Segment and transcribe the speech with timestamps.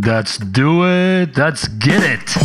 [0.00, 1.36] Let's do it.
[1.36, 2.30] Let's get it.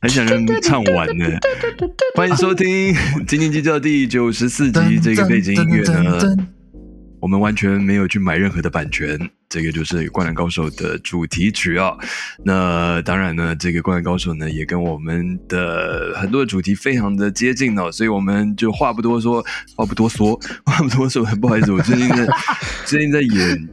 [0.00, 1.24] 很想让唱完呢。
[2.14, 2.94] 欢迎收听
[3.24, 5.00] 《斤斤计较》第九十四集。
[5.02, 6.36] 这个背景音乐呢，
[7.20, 9.30] 我们完全没有去买任何的版权。
[9.48, 11.96] 这个就是《灌篮高手》的主题曲啊。
[12.44, 17.90] 那当然呢，这个《灌篮高手》呢，也跟我们的很多的主题非常的接近哦。
[17.90, 19.44] 所以我们就话不多说，
[19.76, 21.24] 话不多说， 话不多说。
[21.40, 22.26] 不好意思，我最近在
[22.84, 23.68] 最近在演。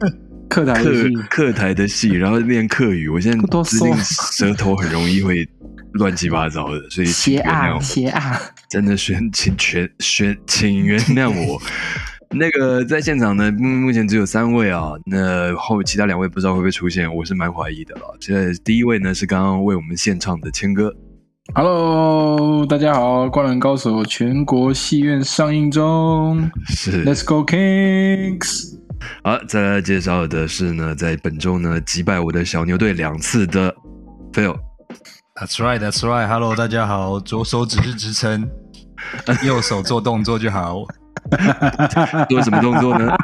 [0.48, 0.92] 课台课
[1.28, 5.46] 课台的戏，然后练课语，我现在最近舌头很容易会
[5.94, 7.80] 乱七八糟的，所以请原谅我。
[7.82, 8.40] 斜啊，
[8.70, 11.60] 真的选请全选，请原谅我。
[12.38, 18.02] 那个在现场呢，目前只有三位啊，那后其他两位不知道会不会出现，我是蛮怀疑的了。
[18.20, 20.94] 现在第一位呢是刚刚为我们献唱的谦哥
[21.54, 28.76] ，Hello，大家好，《灌篮高手》全国戏院上映中，是 Let's Go Kings。
[29.24, 33.74] 好，再来介绍的是呢，在本周呢击败我的小牛队两次的
[34.34, 34.54] Phil。
[35.40, 36.28] That's right, that's right.
[36.28, 38.46] Hello，大家好，左手只是支撑，
[39.42, 40.82] 右手做动作就好。
[42.28, 43.14] 做什么动作呢？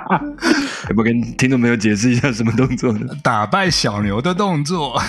[0.88, 3.06] 要不跟听众朋友解释一下什么动作呢？
[3.22, 5.00] 打败小牛的动作。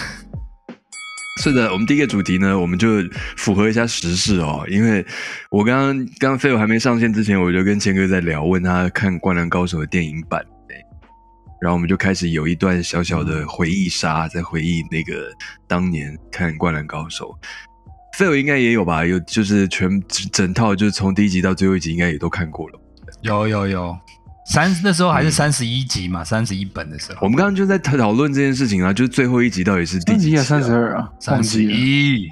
[1.41, 2.87] 是的，我们第一个主题呢，我们就
[3.35, 4.63] 符合一下时事哦。
[4.69, 5.05] 因为
[5.49, 10.41] 我刚刚刚刚飞友还没上线之前，我就跟谦哥在聊，问他看《灌篮高手》的电影版，
[11.59, 15.31] 然后我们就开始有一段小小的回忆杀，在回忆那个
[15.67, 17.29] 当年看《灌篮高手》。
[18.17, 19.03] 飞友应该也有吧？
[19.03, 19.89] 有就是全
[20.31, 22.79] 整套，就是从第一集到最后一集，应该也都看过了。
[23.23, 23.97] 有有有，
[24.51, 27.19] 三那时候还是三十一集嘛，三十一本的时候。
[27.21, 30.37] 我们刚刚就在讨论这件事情啊，就是最后一集到底是第几集？
[30.37, 32.29] 三十二啊，三十一，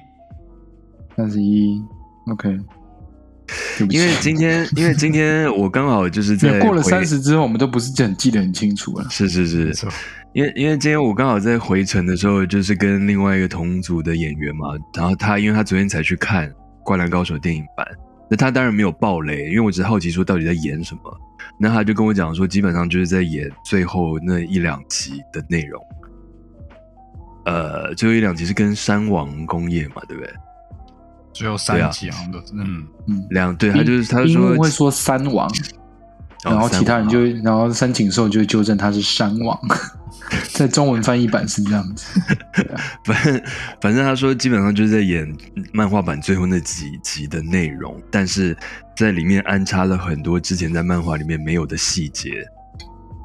[1.15, 1.81] 三十一。
[2.31, 2.59] OK。
[3.89, 9.05] 因为今天， 因为今天我刚好就是在过了三十之后，我们都不是很记得很清楚了。
[9.09, 9.87] 是是是，
[10.33, 16.49] 因为因为今天我刚好在回程的时候，就是跟另外一个同组的演员嘛，然后他因为他昨天才去看
[16.83, 17.85] 《灌篮高手》电影版，
[18.31, 21.19] 那他当然没有爆雷，因为我只是好奇说到底在演什么，
[21.59, 25.83] 那他就跟我讲说，基本上就是在演最后那一两集的内容，
[27.43, 30.33] 呃，最后一两集是跟山王工业嘛，对不对？
[31.33, 35.49] 最后三集好像都是，嗯嗯，两对他就是他说会说三王，
[36.43, 39.59] 然后其他人就然后三井寿就纠正他是山王，
[40.53, 42.19] 在中文翻译版是这样子。
[43.05, 43.41] 反正
[43.81, 45.27] 反正他说基本上就是在演
[45.71, 48.57] 漫画版最后那几集的内容，但是
[48.97, 52.31] 在里面安插了很多之前在漫画里面没有的细节，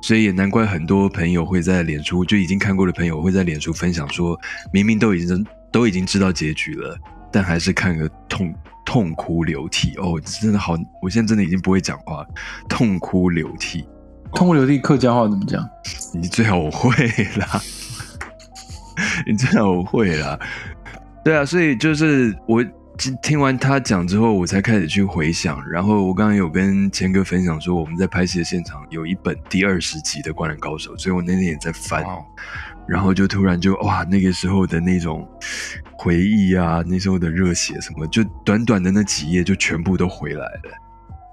[0.02, 4.38] 所以也难怪很多朋友会在脸书就已经看过的朋友会在脸书分享说，
[4.72, 6.98] 明明都已经都已经知道结局了。
[7.32, 8.54] 但还是看个痛
[8.86, 10.74] 痛哭流涕哦，真的好！
[11.02, 12.24] 我现在真的已经不会讲话，
[12.68, 13.84] 痛哭流涕，
[14.32, 15.68] 痛哭流涕客家话怎么讲？
[16.14, 16.90] 你最好会
[17.36, 17.60] 啦，
[19.26, 20.38] 你最好会啦。
[21.24, 22.64] 对啊，所以就是我
[23.20, 25.62] 听完他讲之后，我才开始去回想。
[25.68, 32.06] 然后我刚刚有跟谦哥分享说，我们在拍戏的现场有一本第二十集的《灌篮高手》，所以我那天也在翻。
[32.88, 35.28] 然后就突然就哇，那个时候的那种
[35.98, 40.70] 回忆啊，那时候的热血什么，就短短的那几页就全部都回来了。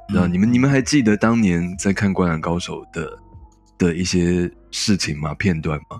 [0.09, 3.09] 知道你们你们还记得当年在看《灌篮高手》的
[3.78, 5.34] 的一些事情吗？
[5.35, 6.00] 片段吗？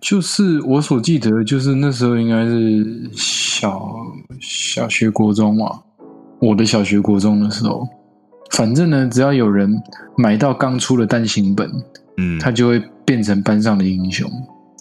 [0.00, 3.94] 就是我所记得，就是那时候应该是小
[4.40, 5.82] 小学、国中嘛。
[6.40, 7.88] 我的小学、国中的时候，
[8.50, 9.72] 反正呢，只要有人
[10.16, 11.70] 买到刚出的单行本，
[12.16, 12.82] 嗯，他就会。
[13.04, 14.30] 变成班上的英雄，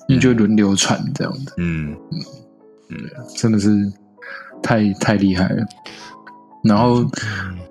[0.08, 1.54] 你就轮流传这样子。
[1.58, 2.20] 嗯嗯
[2.90, 2.98] 嗯，
[3.38, 3.70] 真的是
[4.62, 5.66] 太太厉害了。
[6.64, 7.06] 然后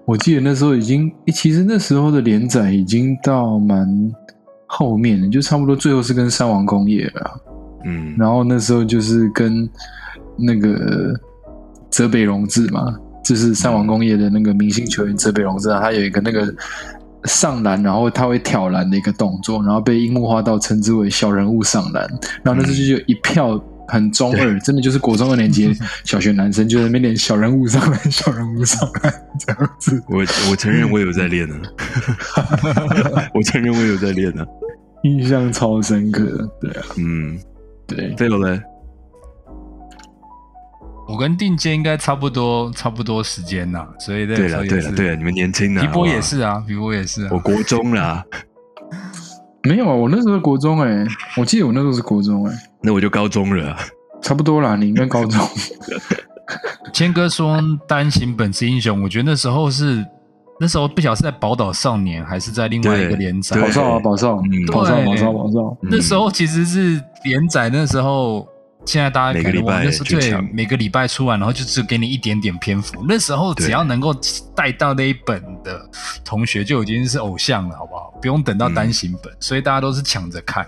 [0.05, 3.87] 我记得那时候已经，其实那时候的连载已经到蛮
[4.67, 7.41] 后面了，就差不多最后是跟三王工业了。
[7.85, 9.69] 嗯，然后那时候就是跟
[10.37, 11.15] 那个
[11.91, 12.95] 泽北荣治嘛，
[13.25, 16.55] 就是三王工业的那个明星球员泽北荣治啊，他有一个那个。
[17.25, 22.09] 上篮，然后他会挑篮的一个动作，然后被樱木花道称之为小人物上篮。
[22.43, 30.03] 然后那时候就有一票很中二，真的就是国中二年级小学男生就在那边练小人物上篮、小人物上篮这样子。
[30.09, 30.19] 我
[30.51, 31.57] 我承认我有在练呢，
[33.35, 34.47] 我承认我有在练 呢，
[35.03, 36.49] 印象超深刻。
[36.61, 37.39] 对啊，嗯，
[37.87, 38.61] 对，飞龙嘞。
[41.11, 48.25] 我跟定坚应该差不多，差不多时间呐，所以对了，对了，对了，你们年轻啊，皮波也是啊，皮波也是啊，我国中啦，
[49.65, 51.05] 没有啊，我那时候国中哎、
[51.37, 53.79] 我记得我那时候是国中哎、那我就高中了啊。
[54.23, 55.41] 差不多啦，你应该高中。
[56.93, 60.05] 谦哥说单行本是英雄，我觉得那时候是
[60.61, 63.71] 那时候不晓得是在宝岛少年还是在另外一个对连载对宝。
[63.71, 65.77] 少啊，宝少，嗯宝少，对宝少，宝少。
[65.83, 68.47] 那时候其实是连载，那时候
[68.87, 73.05] 现在大家可能忘了，每个礼拜那时候对每个礼拜出完，然后就只给你一点点篇幅。
[73.07, 74.15] 那时候只要能够
[74.57, 75.89] 带到那一本的
[76.25, 78.13] 同学就已经是偶像了，好不好？
[78.21, 80.67] 不用等到单行本，所以大家都是抢着看。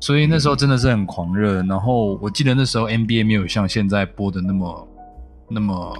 [0.00, 1.62] 所以那时候真的是很狂热。
[1.62, 4.88] 然后我记得那时候 NBA 没有像现在播的那么
[5.48, 5.94] 那么，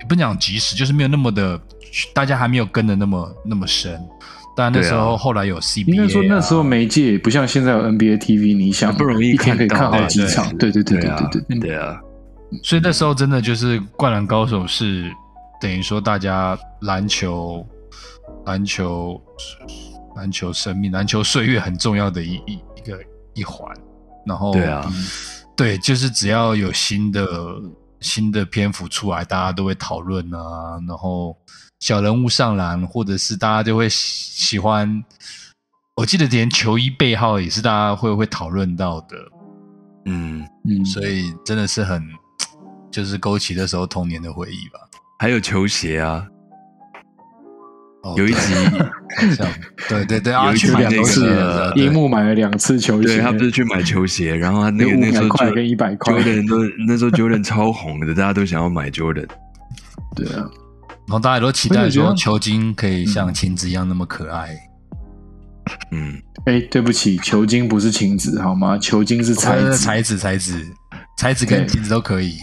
[0.00, 1.60] 也不讲及时，就是没有那么的，
[2.14, 4.00] 大家还没有跟的那么那么深。
[4.58, 10.48] 但那时候后来有 CBA，、啊、应该说那时候媒介不像现在有 NBA TV，你想不容易一天可以看好几场。
[10.56, 11.68] 对对对对对啊对对对。
[11.68, 12.00] 对啊，
[12.64, 15.08] 所以那时候真的就是《灌篮高手》是
[15.60, 17.64] 等于说大家篮球、
[18.46, 19.22] 篮球、
[20.16, 22.98] 篮球生命、篮球岁月很重要的一一一个
[23.34, 23.72] 一环。
[24.26, 25.04] 然后对啊嗯
[25.56, 27.28] 对，就是只要有新的
[28.00, 30.80] 新的篇幅出来，大家都会讨论啊。
[30.88, 31.36] 然后
[31.80, 35.04] 小人物上篮，或者是大家就会喜喜欢。
[35.96, 39.16] 我记得连球衣背号也是大家会会讨论到的。
[40.06, 42.02] 嗯，嗯，所以真的是很，
[42.90, 44.80] 就是勾起那时候童年的回忆吧。
[45.18, 46.24] 还有球鞋啊，
[48.04, 48.54] 哦 有一集，
[49.88, 56.14] 对对对，啊，有一去买那集那个个樱木买了两次球鞋，对他不是去买球鞋，然后他那有个那时候就跟一百块。
[56.14, 59.28] Jordan 都那时候 Jordan 超红的，大家都想要买 Jordan。
[60.14, 60.48] 对啊，
[61.08, 64.54] 然后大家都期待我也觉得说球精可以像晴子一样那么可爱。
[65.90, 68.76] 嗯，哎，对不起，球精不是晴子好吗？
[68.78, 70.66] 球精是才子，呃才子才子
[71.16, 72.34] 才子跟对晴子都可以。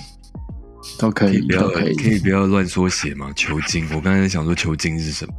[1.00, 1.96] 都可以，不要都可以。
[1.96, 3.32] 可以不要乱缩写嘛？
[3.36, 5.34] 球精，我刚才想说球精是什么？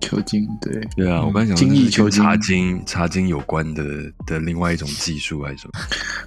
[0.00, 3.84] 球精，对，对啊，嗯我刚才想说精益这是跟求精茶精茶精有关的
[4.26, 5.72] 的另外一种技术还是什么？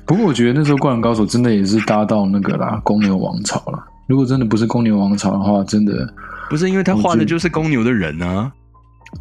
[0.05, 3.83] 不过我觉得那时候《灌篮高手》真的也是搭到那个啦，公牛王朝啦。
[4.07, 6.13] 如果真的不是公牛王朝的话，真的，
[6.49, 8.51] 不是因为他画的就是公牛的人啊，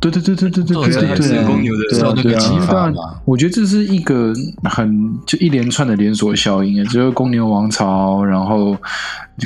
[0.01, 4.33] 对对对对对对作者对对对啊，也是公牛的对啊对啊受那个启因为当然发嘛我觉得这是一个
[4.65, 8.77] 很就一连串的连锁效应啊，就是公牛王朝，然后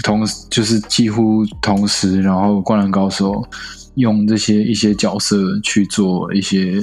[0.03, 3.45] 同时就是几乎同时，然后灌篮高手
[3.97, 6.81] 用这些一些角色去做一些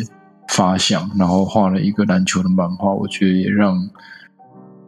[0.50, 3.78] 发想，然后画了一个篮球的漫画，我觉得也让。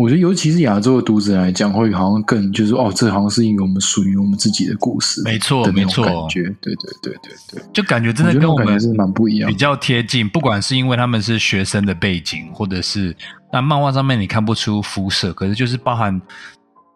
[0.02, 6.04] 我觉得，尤其是亚洲的读者来讲，会好像更就是哦，这好像是一个我们属于我们自己的故事，没错没错。
[6.04, 13.16] 感觉，对对对对对，就感觉真的跟我们是蛮不一样比较贴近，不管是因为他们是学生的背景，或者是
[13.54, 16.20] 那漫画上面你看不出肤色，可是就是包含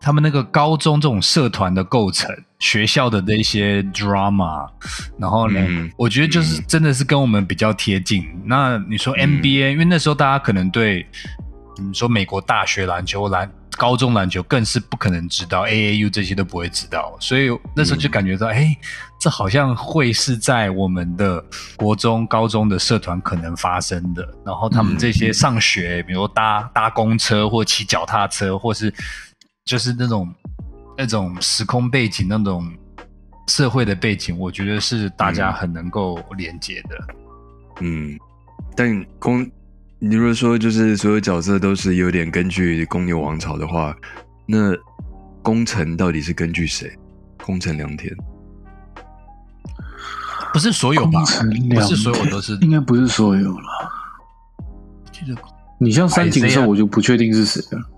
[0.01, 2.29] 他们那个高中这种社团的构成，
[2.59, 4.67] 学校的那些 drama，
[5.19, 5.91] 然后呢，嗯。
[5.97, 8.25] 我觉得就是真的是跟我们比较贴近。
[8.45, 11.05] 那你说 NBA，、因为那时候大家可能对
[11.77, 18.73] 你说美国大学篮球、篮高中篮球更是不可能知道，AAU 这些都不会知道，所以那时候就感觉到，哎、
[19.19, 21.43] 这好像会是在我们的
[21.75, 24.25] 国中、高中的社团可能发生的。
[24.45, 28.93] 然后他们这些上学，比如搭搭公车或骑脚踏车，或是
[29.65, 30.33] 就是那种
[30.97, 32.65] 那种时空背景、那种
[33.49, 36.97] 社会的背景，我觉得是大家很能够连接的。
[37.81, 38.17] 嗯，
[38.73, 39.45] 但公，
[39.99, 43.95] 你如果说就是所有角色都是有点根据公牛王朝的话，
[44.45, 44.75] 那
[45.41, 46.91] 功臣到底是根据谁？
[47.43, 48.15] 功臣良田，
[50.51, 51.21] 不是所有吧？
[51.21, 52.55] 不是所有都是。
[52.57, 53.67] 应该不是所有了。
[55.11, 55.35] 记得
[55.79, 57.89] 你像三井寿，我就不确定是谁了。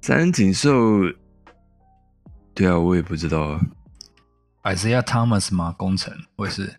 [0.00, 0.70] 三井寿，
[2.54, 3.60] 对啊，我也不知道啊
[4.64, 5.74] ，Isaiah Thomas 吗？
[5.78, 6.74] 工程会是？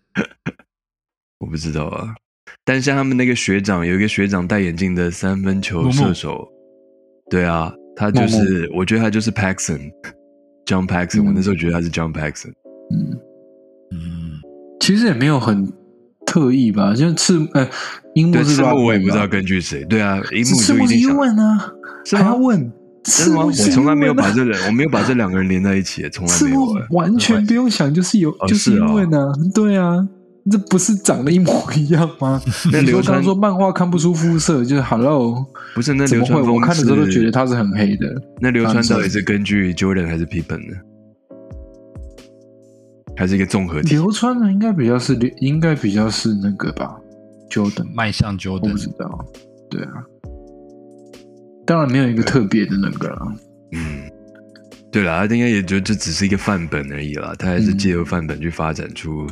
[1.38, 2.14] 我不知道啊。
[2.64, 6.48] 但像他们那个学长，有一个学长戴眼镜的三分球射手，
[7.30, 12.52] 对啊，他就是，我觉得他就是 Paxson，John Paxson，、嗯我那时候觉得他是 John Paxson。
[12.90, 13.18] 嗯，
[13.92, 14.40] 嗯，
[14.80, 15.70] 其实也没有很
[16.26, 17.68] 特意吧，像赤呃
[18.14, 19.84] 樱木对，是赤木我也不知道根据谁。
[19.84, 21.72] 对啊，樱木赤木是就一定想 U 问啊，
[22.04, 22.22] 是吗？
[22.22, 22.72] 还要问？
[23.04, 23.44] 真的吗？
[23.44, 26.86] 我从来没有把这两，我没有把这两个人连在一起，从来没有 欸。
[26.90, 29.18] 完全不用想，就是有哦就是因为呢，
[29.54, 29.96] 对啊，
[30.50, 32.40] 这不是长得一模一样吗？
[32.70, 36.34] 那你说刚流川说漫画看不出肤色，就是 Hello，不是那怎么会？
[36.34, 38.06] 流川我看的时候都觉得他是很黑的。
[38.40, 40.76] 那流川到底是根据 Jordan 还是 Pippen 呢？
[43.16, 43.90] 还是一个综合体？
[43.94, 46.94] 流川呢，应该比较是应该比较是那个吧
[47.48, 49.24] ，Jordan，迈向我不 Jordan 知道。
[49.70, 49.92] 对啊，
[51.64, 53.18] 当然没有一个特别的那个啦。
[53.72, 54.10] 嗯，
[54.94, 59.26] 对了，他应该也就这只是一个范本而已啦，他还是借由范本去发展出、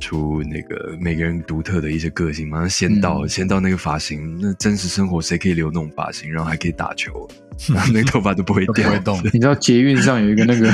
[0.00, 2.66] 出那个每个人独特的一些个性嘛。
[2.66, 7.28] 先到、嗯先到那个发型，那真实生活谁可以留那种发型，然后还可以打球，
[7.68, 9.20] 然 后那个头发都不会掉，不会动。
[9.32, 10.68] 你知道捷运上有一个那个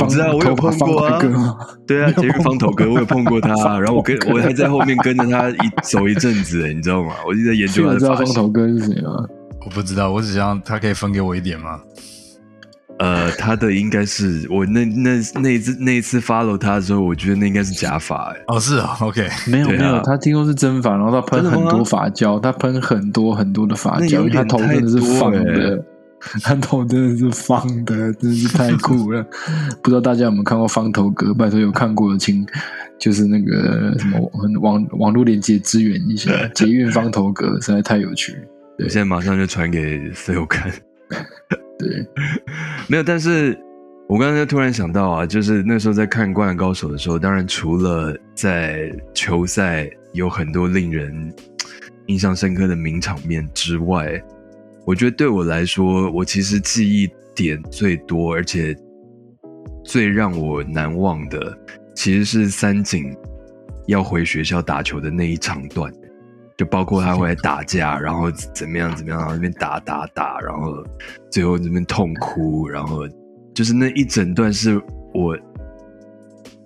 [0.00, 1.20] 我知道我有碰过啊？
[1.86, 7.14] 对啊，捷运方头哥，我有碰过他， 然后我跟我还在后面跟着他一走一阵子，你知道吗？
[7.24, 8.34] 我就在研究所以我知道他的发型。
[8.34, 9.24] 方头哥是谁吗？
[9.64, 11.80] 我不知道，我只想他可以分给我一点吗？
[12.98, 25.84] 呃，他的应该是我那那那一次那一次 follow 他的时候，我觉得那应该是假发、欸，哦，是哦，OK，没有啊没有，他听说是真发，然后他喷很多发胶，他喷很多很多的发胶，因为他头真的是方的，
[26.42, 29.24] 他头真的是方的，真的是太酷了。
[29.82, 31.34] 不知道大家有没有看过方头哥？
[31.34, 32.46] 拜托有看过的请
[32.98, 34.20] 就是那个什么
[34.60, 38.38] 网网络连接支援一下， 捷运方头哥实在太有趣了。
[38.78, 40.72] 我现在马上就传给 Phil 看。
[41.78, 42.06] 对，
[42.88, 43.58] 没有，但是
[44.08, 51.34] 我刚才突然想到啊，就是那时候在看《灌篮高手》的时候，当然除了在球赛有很多令人
[52.06, 54.22] 印象深刻的名场面之外，
[54.86, 58.76] 我觉得对我来说，我其实记忆点最多，而且
[59.84, 61.58] 最让我难忘的，
[61.96, 63.16] 其实是三井
[63.86, 65.92] 要回学校打球的那一场段。
[66.57, 70.83] 就包括他会来打架，然后怎么样怎么样，然后那边打打打，然后
[71.31, 73.07] 最后那边痛哭，然后
[73.53, 74.81] 就是那一整段是
[75.13, 75.37] 我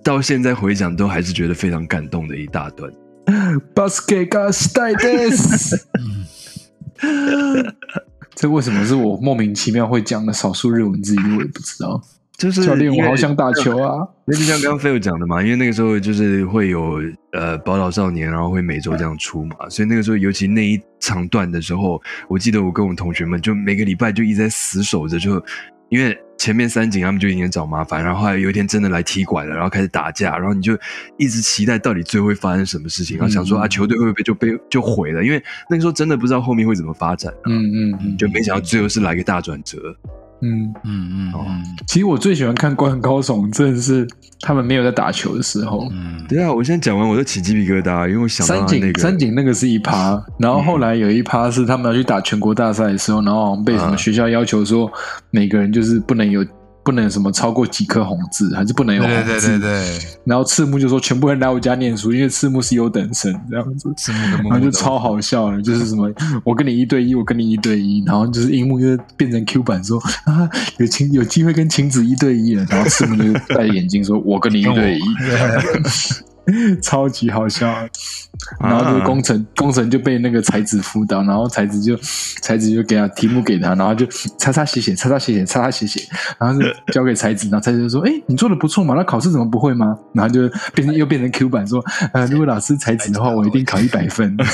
[0.04, 2.92] 到现在回想都还是觉得非常感动的一大段。
[3.74, 5.88] バスケがしたいです。
[8.36, 11.38] 这为什么是我莫名其妙会讲的少数日文字语？
[11.38, 12.02] 我也不知道。
[12.39, 14.07] 就是教练，我好想打球啊！
[14.25, 17.03] 那就像刚刚 Phil 讲的嘛，因为那个时候就是会有
[17.33, 25.45] 呃宝岛少年，然后会每周这样出嘛，所以那个时候尤其那一长段的时候，我记得我跟我同学们就每个礼拜就一直在死守着，就
[25.89, 30.79] 因为前面三井他们就已经找麻烦，然后后来有一天真的来踢馆了，然后开始打架，然后你就
[31.17, 39.77] 一直期待到底最后会发生什么事情，然后想说嗯啊球队会不会就被就毁了，因为那个时候真的不知道后面会怎么发展，嗯嗯嗯，就没想到最后是来个大转折。
[40.41, 41.65] 嗯，嗯嗯嗯。
[41.87, 44.07] 其实我最喜欢看《灌篮高手》，真的是
[44.41, 45.89] 他们没有在打球的时候。
[45.91, 53.99] 嗯，对啊，我现在讲完我都起鸡皮疙瘩，因为我想到三井他那个三井那个是一趴，然后后来有一趴是他们要去打全国大赛的时候，然后好像被什么嗯。
[53.99, 54.91] 学校要求说
[55.31, 56.45] 每个人就是不能有
[56.83, 59.49] 不能什么超过几颗红字，还是不能有对红字。
[59.49, 59.99] 对对对。
[59.99, 63.93] 对，然后赤木就说全部人来我家念书，因为赤木是优等生这样子。
[63.97, 66.11] 赤木跟木然后就超好笑了，就是什么
[66.45, 75.03] 我跟你一对一，我跟你一对一，然后就是樱木就变成 Q 版说啊有晴有机会跟晴子一对一了，然后赤木就戴着眼镜说 我跟你一对一，
[76.83, 77.73] 超级好笑。
[78.61, 81.97] 然后就是工程工程就被那个才子辅导，然后才子就
[82.41, 84.07] 才子就给他题目给他，然后就
[84.39, 86.01] 擦擦写写擦擦写写擦擦写写，
[86.39, 94.37] 然后就交给才子，然后才子就说：“哎，你做的不错嘛，那考试怎么不会吗？”然后就变成又变成 Q 版说：“呃，如果老师才子的话，我一定考一百分。”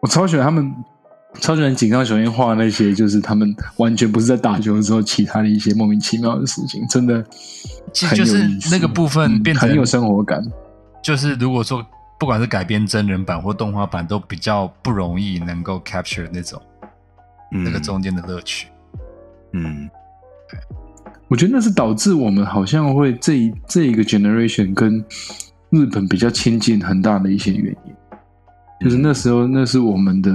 [0.00, 0.72] 我超喜欢他们，
[1.40, 7.28] 超级人井上雄彦画那些，就是他们完全不是在打球的时候，其他的一些莫名其妙的事情，真的很有
[7.92, 10.42] 其实就是意思那个部分嗯变成很有生活感。
[11.02, 11.84] 就是如果说
[12.18, 16.60] 不管是改编真人版或动画版，都比较不容易能够 capture 那种
[17.50, 18.68] 那个中间的乐趣。
[19.52, 19.88] 嗯
[21.28, 25.04] 我觉得那是导致我们好像会这一这一个 generation 跟
[25.70, 27.94] 日本比较亲近很大的一些原因，
[28.80, 30.30] 就是那时候那是我们的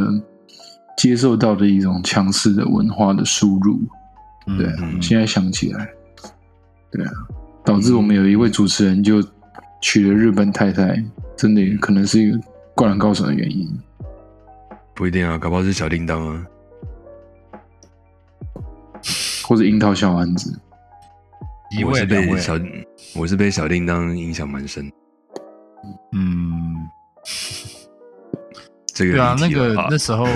[1.00, 3.80] 接受到的一种强势的文化的输入。
[4.48, 5.88] 嗯对啊，嗯现在想起来，
[6.92, 7.12] 对啊，
[7.64, 9.24] 导致我们有一位主持人就
[9.82, 11.02] 娶了日本太太，
[11.38, 12.38] 真的可能是一个
[12.76, 13.66] 灌篮高手的原因。
[14.94, 16.46] 不一定啊，搞不好是小叮当啊。
[19.44, 20.60] 或者樱桃小丸子，
[21.86, 22.60] 我是被小
[23.16, 24.92] 我是被小叮当影响蛮深。
[26.12, 26.76] 嗯，
[29.00, 30.28] 这个对啊，那个那时候，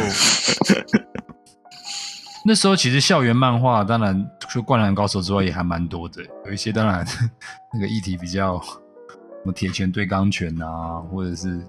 [2.48, 6.24] 那时候其实校园漫画，当然除了《灌篮高手》之外，也还蛮多的。
[6.46, 7.06] 有一些当然
[7.74, 11.62] 那个议题比较什么铁拳对钢拳啊，或者是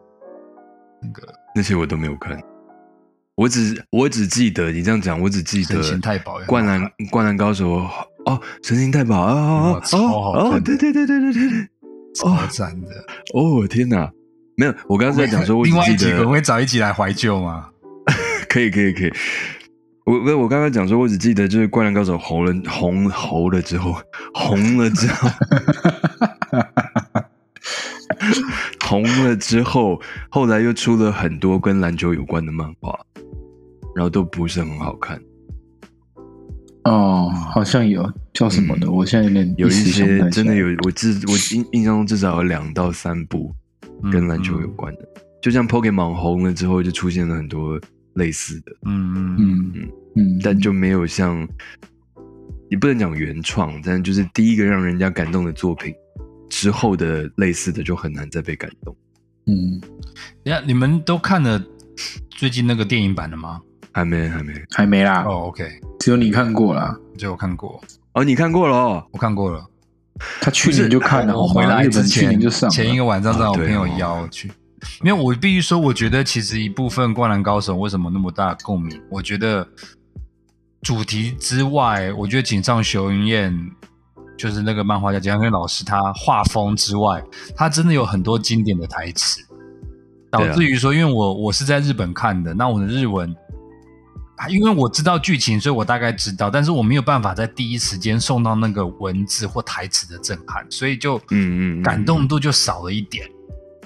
[1.03, 2.41] 那个那些我都没有看，
[3.35, 5.83] 我只我只记得你这样讲，我只记得
[6.47, 7.71] 灌篮灌篮高手
[8.27, 11.69] 哦，神行太保啊哦对对对对对对对，
[12.15, 12.89] 超赞的。
[13.35, 14.09] 哦天哪，
[14.57, 17.69] 没有，我刚刚在讲说， 我只另外一集记得我们会找一集来怀旧吗？
[18.49, 19.13] 可以可以可以。
[20.05, 23.97] 我我我刚刚讲说，我只记得就是《灌篮高手》红了红红了之后，
[24.35, 25.31] 红了之后，
[28.85, 32.95] 红了之后，后来又出了很多跟篮球有关的漫画，
[33.97, 35.19] 然后都不是很好看。
[36.85, 43.55] 哦，好像有叫什么的，我现在有点有一些真的有，我至我印印象中至少有两到三部
[44.11, 45.09] 跟篮球有关的，
[45.41, 47.81] 就像 Pokemon 红了之后，就出现了很多
[48.15, 51.47] 类似的，嗯嗯嗯，但就没有像，
[52.71, 55.95] 也不能讲原创，但就是第一个让人家感动的作品
[56.49, 58.97] 之后的类似的就很难再被感动。
[59.47, 59.91] 嗯等
[60.45, 61.63] 一下你们都看了
[62.31, 63.61] 最近那个电影版的吗？
[63.93, 64.53] 还没，还没。
[64.71, 65.69] 还没啦，哦，OK，
[66.01, 66.99] 只有你看过啦。
[67.17, 67.81] 这我看过，
[68.15, 69.07] 哦，你看过了哦？
[69.13, 69.65] 我看过了。
[70.41, 74.49] 他去年就看了，我回来之前年就上前一个晚上让我朋友哦邀我去，
[75.03, 79.67] 因为我必须说，我觉得其实一部分《灌篮高手》为什么那么大共鸣，我觉得
[80.83, 83.53] 主题之外，我觉得井上雄彦
[84.39, 87.23] 就是那个漫画家井上雄老师，他画风之外，
[87.57, 89.41] 他真的有很多经典的台词，
[90.31, 93.35] 导致于说，因为我我是在日本看的，那我的日文。
[94.49, 103.29] 因为我知道剧情，所以我大概知道，但是我没有办法在第一时间送到那个文字或台词的震撼，所以就嗯嗯嗯感动度就少了一点。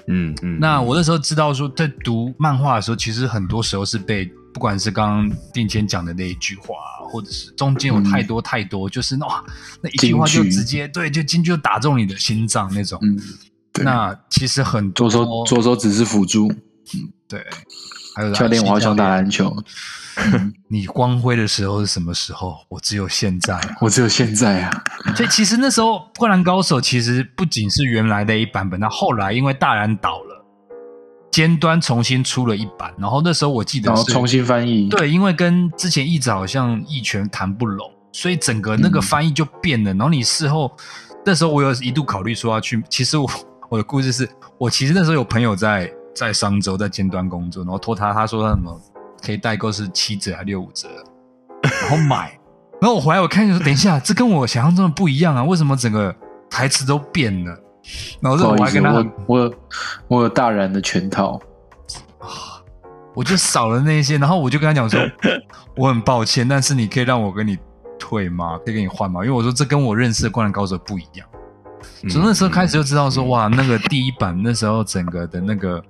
[0.07, 0.59] 嗯嗯。
[0.59, 6.75] 那我那时候知道说，在读漫画的时候，其实很多时候是被不管是刚刚定谦讲的那一句话，
[7.11, 9.43] 或者是中间有太多太多，就是哇，
[9.81, 12.99] 那一句话就直接对，就进去就打中你的心脏那种。
[13.03, 13.19] 嗯，
[13.71, 16.51] 对那其实很多左手左手只是辅助，
[17.27, 17.45] 对，
[18.19, 19.55] 还有教练我好想打篮球，
[20.67, 22.57] 你光辉的时候是什么时候？
[22.67, 23.75] 我只有现在啊。
[23.79, 24.83] 我只有现在啊，
[25.15, 30.45] 所以其实那时候《灌篮高手》其实不仅是原来的一版本，那后来因为大然倒了，
[31.31, 39.91] 尖端重新出了一版，然后那时候我记得是然后重新翻译，对，因为跟之前译者好像一拳谈不拢，所以整个那个翻译就变了。
[39.91, 40.69] 然后你事后
[41.25, 43.29] 那时候我有一度考虑说要去，其实我
[43.69, 48.77] 我的故事是我其实那时候有朋友在在商周在尖端工作，然后托他他说他什么
[49.23, 50.89] 可以代购是七折还六五折，
[51.63, 52.37] 然后买，
[52.81, 56.13] 然后我回来我看就说等一下，这跟我想象中的不一样啊，为什么整个
[56.49, 57.57] 台词都变了？
[58.19, 59.53] 然后我还跟他我我有
[60.09, 61.39] 我有大然的全套，
[63.15, 64.99] 我就少了那些，然后我就跟他讲说，
[65.77, 67.57] 我很抱歉，但是你可以让我跟你
[67.97, 68.59] 退吗？
[68.65, 69.23] 可以跟你换吗？
[69.23, 71.25] 因为我说这跟我认识的灌篮高手不一样。
[72.03, 75.83] 嗯从那时候开始就知道说，哇，那个第一版那时候整个的那个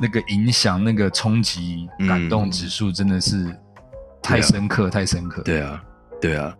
[0.00, 3.56] 那个影响、那个冲击、嗯感动指数真的是
[4.20, 5.42] 太深刻、太深刻。
[5.42, 5.82] 对啊，
[6.20, 6.52] 对啊，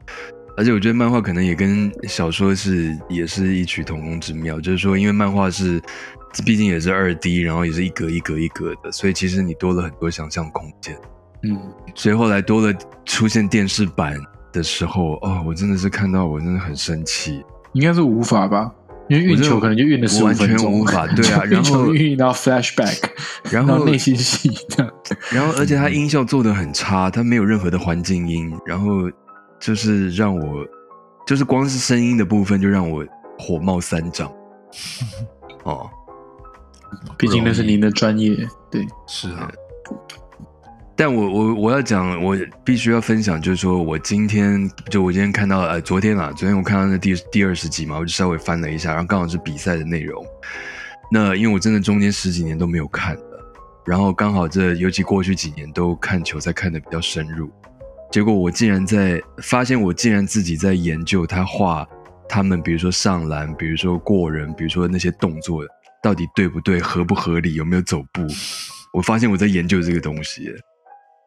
[0.56, 5.82] 而且我觉得漫画可能也跟小说是也是异曲同工之妙，就是说，因为漫画是
[6.44, 10.96] 毕竟也是二 D，然后也是一格一格一格的，所以其实你多了很多想象空间。
[11.42, 11.58] 嗯，
[11.96, 12.72] 所以后来多了
[13.04, 14.16] 出现电视版
[14.52, 17.42] 的时候，哦，我真的是看到我真的很生气。
[17.74, 18.72] 应该是无法吧，
[19.08, 22.98] 因为运球可能就运了十五我完全分钟，无法对啊运然后球运到 flashback，
[23.50, 24.92] 然后然内心戏这样，
[25.30, 29.10] 然后而且它音效做的很差，它没有任何的环境音，然后
[29.60, 30.64] 就是让我，
[31.26, 33.04] 就是光是声音的部分就让我
[33.38, 34.32] 火冒三丈。
[35.64, 35.88] 哦，
[37.16, 38.36] 毕竟那是您的专业，
[38.70, 39.50] 对，是啊，
[40.96, 50.24] 但我我我要讲，我必须要分享，就是说我今天就我今天看到呃，昨天啊，昨天我看到那第第二十集嘛，我就稍微翻了一下，然后刚好是比赛的内容。
[51.10, 53.54] 那因为我真的中间十几年都没有看了，
[53.84, 57.50] 然后刚好这尤其过去几年都看球赛看的比较深入，
[58.12, 61.84] 结果我竟然在发现我竟然自己在研究他画
[62.28, 65.64] 他们，比如说上篮，比如说过人，比如说那些动作
[66.00, 68.24] 到底对不对，合不合理，有没有走步。
[68.92, 70.48] 我发现我在研究这个东西，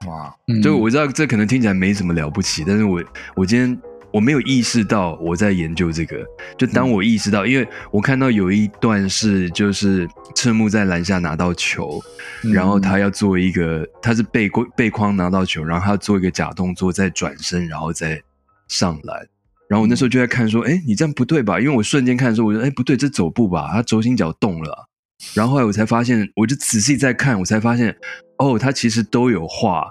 [0.06, 3.04] 哇，嗯就我知道这可能听起来没什么了不起，但是我
[3.36, 3.78] 我今天
[4.12, 6.24] 我没有意识到我在研究这个。
[6.58, 12.00] 就当我意识到，因为我看到有一段是就是赤木在篮下拿到球，
[12.44, 18.22] 嗯然后他要做一个，他是背框背框拿到球，然后他要做一个假动作，再转身，然后再
[18.68, 19.28] 上篮。
[19.68, 21.60] 然后我那时候就在看说，哎，你这样不对吧？
[21.60, 24.80] 因为我瞬间看的时候，我说，哎，不对，这走步吧，他轴心脚动了啊。
[25.34, 27.96] 然后后来我才发现，我就仔细在看，我才发现，
[28.38, 29.88] 哦，他其实都有画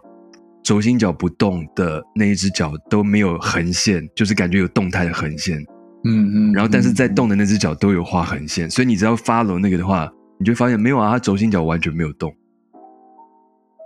[0.62, 5.58] 轴心脚不动的那一只脚都没有横线，就是感觉有动态的横线。
[6.04, 10.08] 嗯嗯，然后但是在动的那只脚都有画横线，所以你只要 follow 那个的话，
[10.38, 12.32] 你就会发现没有啊，他轴心脚完全没有动。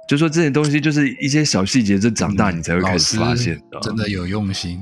[0.08, 3.56] 就说这些东西就是一些小细节，这长大你才会开始发现。
[3.56, 4.80] 嗯真的有用心。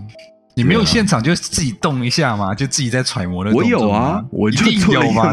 [0.58, 3.52] 你没有现场就自己动一下嘛，就自己在揣摩的。
[3.52, 5.30] 我有啊我就有啊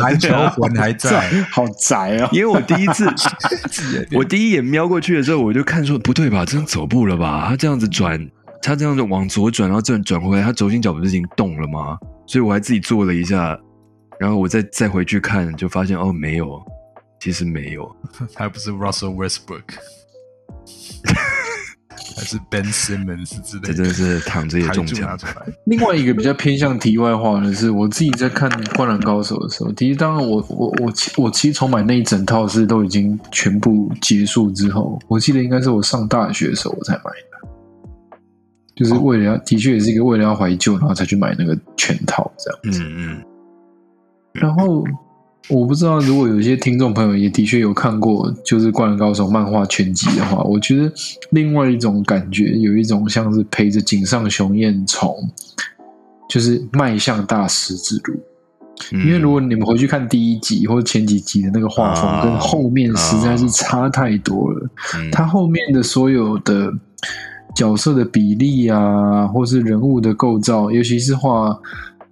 [0.00, 1.28] 篮球魂还在。
[1.50, 3.04] 好宅啊，因为我第一次，
[4.14, 7.46] 我第一眼瞄过去的时候，我就看说不对吧，这样走步了吧？
[7.48, 8.30] 他这样子转，
[8.62, 11.98] 他这样子往左转，然后这样转回来，他轴心脚不是已经动了吗？
[12.28, 13.58] 所以我还自己做了一下，
[14.20, 16.62] 然后我再再回去看，就发现哦，没有，
[17.18, 17.90] 其实没有。
[18.36, 19.64] 还不是 Russell Westbrook，
[22.16, 25.32] 是 Ben Simmons 之类的，这真的是躺着也中枪台柱拿。
[25.32, 25.46] 出来。
[25.66, 38.18] 另外一个比较偏向题外话的是，我自己在看《灌篮高手》的时候，其实当然我我我其我其实从买那一整套是都已经全部结束之后，我记得应该是我上大学的时候我才买的，
[38.76, 42.60] 就是为了要，的确也是一个为了要怀旧，然后才去买那个全套这样。
[42.64, 43.22] 嗯嗯，
[44.32, 44.84] 然后
[45.48, 50.90] 我不知道，如果有些听众朋友也的确有看过，就是《灌篮高手》漫画全集的话，我觉得
[51.30, 55.14] 另外一种感觉，有一种像是陪着井上雄彦从，
[56.28, 58.14] 就是迈向大师之路。
[58.90, 64.68] 嗯因为如果你们回去看第一集或者前几集的那个画风，啊跟后面实在是差太多了。
[64.96, 66.72] 嗯它后面的所有的
[67.54, 71.56] 角色的比例啊，或是人物的构造，尤其是画，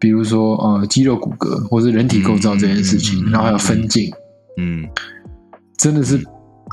[0.02, 4.10] 比如说呃肌肉骨骼或是人体构造这件事情，嗯嗯嗯然后还有分镜，
[4.58, 4.84] 嗯。
[5.78, 6.20] 真的是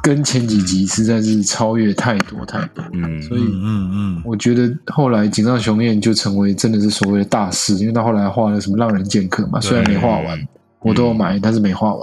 [0.04, 2.84] 跟前几集实在是超越太多太多。
[2.94, 10.48] 嗯所以嗯嗯我觉得后来井上雄彦就成为真的是所谓的大师，因为他后来画了什么《浪人剑客》嘛，虽然没画完，
[10.82, 12.02] 我都有买，但是没画完。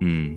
[0.00, 0.36] 嗯。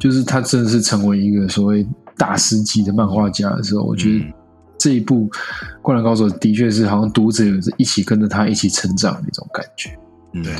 [0.00, 4.32] 就是他真的是成为一个所谓大师级的漫画家的时候，我觉得嗯
[4.82, 5.30] 这一部
[5.80, 7.44] 《灌篮高手》的确是好像读者
[7.76, 9.96] 一起跟着他一起成长的一种感觉。
[10.34, 10.52] 嗯，对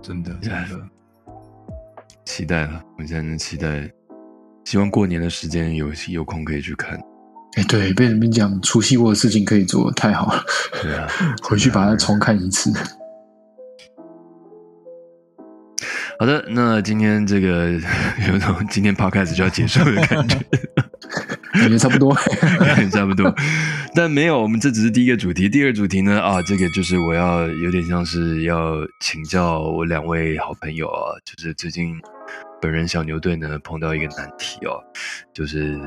[0.00, 0.80] 真的真的，
[2.24, 3.86] 期待了，我现在能期待，
[4.64, 6.98] 希望过年的时间有有空可以去看。
[7.56, 10.42] 哎，对，被你们讲除夕我的事情可以做，太好了，
[10.80, 11.06] 对啊，
[11.42, 12.72] 回去把它重看一次。
[16.18, 17.70] 好的，那今天这个
[18.28, 20.38] 有种今天 podcast 就要结束的感觉。
[21.52, 22.14] 感觉差不多。
[22.90, 23.32] 差不多，
[23.94, 25.48] 但没有，我们这只是第一个主题。
[25.48, 31.94] 第二主题呢，啊，这个就是我要有点像是要请教我两位好朋友啊，就是最近
[32.60, 34.82] 本人小牛队呢碰到一个难题哦，
[35.32, 35.78] 就是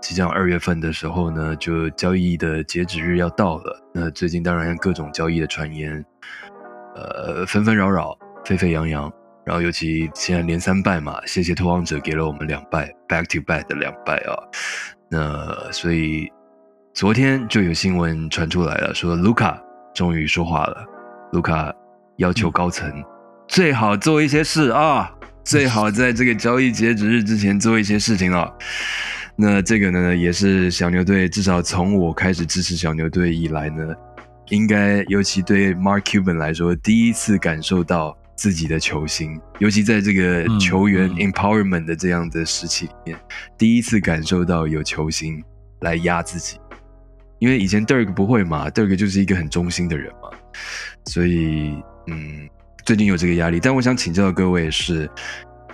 [0.00, 3.80] 即将二月份的时候呢，就交易的截止日要到了。
[3.92, 6.04] 那最近当然各种交易的传言，
[6.94, 9.12] 呃，纷纷扰扰，沸沸扬扬。
[9.44, 14.32] 然后尤其现在连三败嘛，谢谢拓荒者给了我们两败，back to back 的两败啊。
[15.14, 16.28] 那所以
[16.92, 19.56] 昨天就有新闻传出来了，说卢卡
[19.94, 20.84] 终于说话了。
[21.30, 21.72] 卢卡
[22.16, 22.92] 要求高层、
[23.46, 25.08] 最好做一些事啊，
[25.44, 28.52] 最好在这个交易截止日之前做一些事情了。
[29.36, 33.94] 那这个呢，也是小牛队至少从我开始支持小牛队以来呢，
[34.48, 43.18] 应该尤其对 Mark Cuban 来说，第一次感受到自己的球星，尤其在这个嗯球员嗯 empowerment 的这样的时期里面，
[43.56, 45.42] 第一次感受到有球星
[45.80, 46.58] 来压自己。
[47.40, 50.30] 因为以前 Dirk 不会嘛，Dirk 就是一个很忠心的人嘛，
[51.06, 52.48] 所以嗯，
[52.86, 53.60] 最近有这个压力。
[53.60, 55.10] 但我想请教各位是，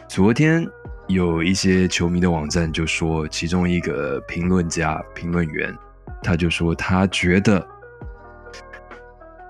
[0.08, 0.66] 昨天
[1.06, 5.72] 有一些球迷的网站就说，其中一个评论家、评论员，
[6.22, 7.64] 他就说他觉得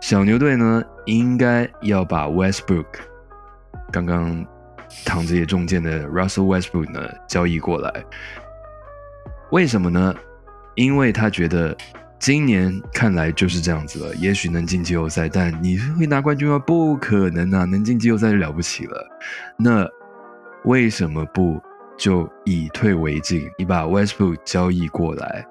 [0.00, 2.86] 小牛队呢应该要把 Westbrook
[3.92, 4.44] 刚刚
[5.04, 7.92] 躺着也中箭的 Russell Westbrook 呢交易过来。
[9.50, 10.14] 为什么呢？
[10.76, 11.76] 因为他觉得
[12.18, 16.58] 今年看来就是这样子了，也许能进季后赛，但你会拿冠军吗？
[16.58, 17.64] 不可能啊！
[17.64, 19.06] 能进季后赛就了不起了。
[19.56, 19.86] 那
[20.64, 21.60] 为什么不
[21.98, 23.50] 就以退为进？
[23.58, 25.44] 你把 Westbrook 交易过来，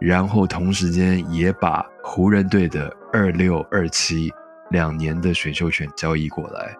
[0.00, 4.32] 然后同时间也把湖人队的二六二七
[4.70, 6.76] 两年的选秀权交易过来。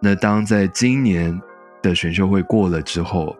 [0.00, 1.40] 那当在今年
[1.82, 3.36] 的选秀会过了之后，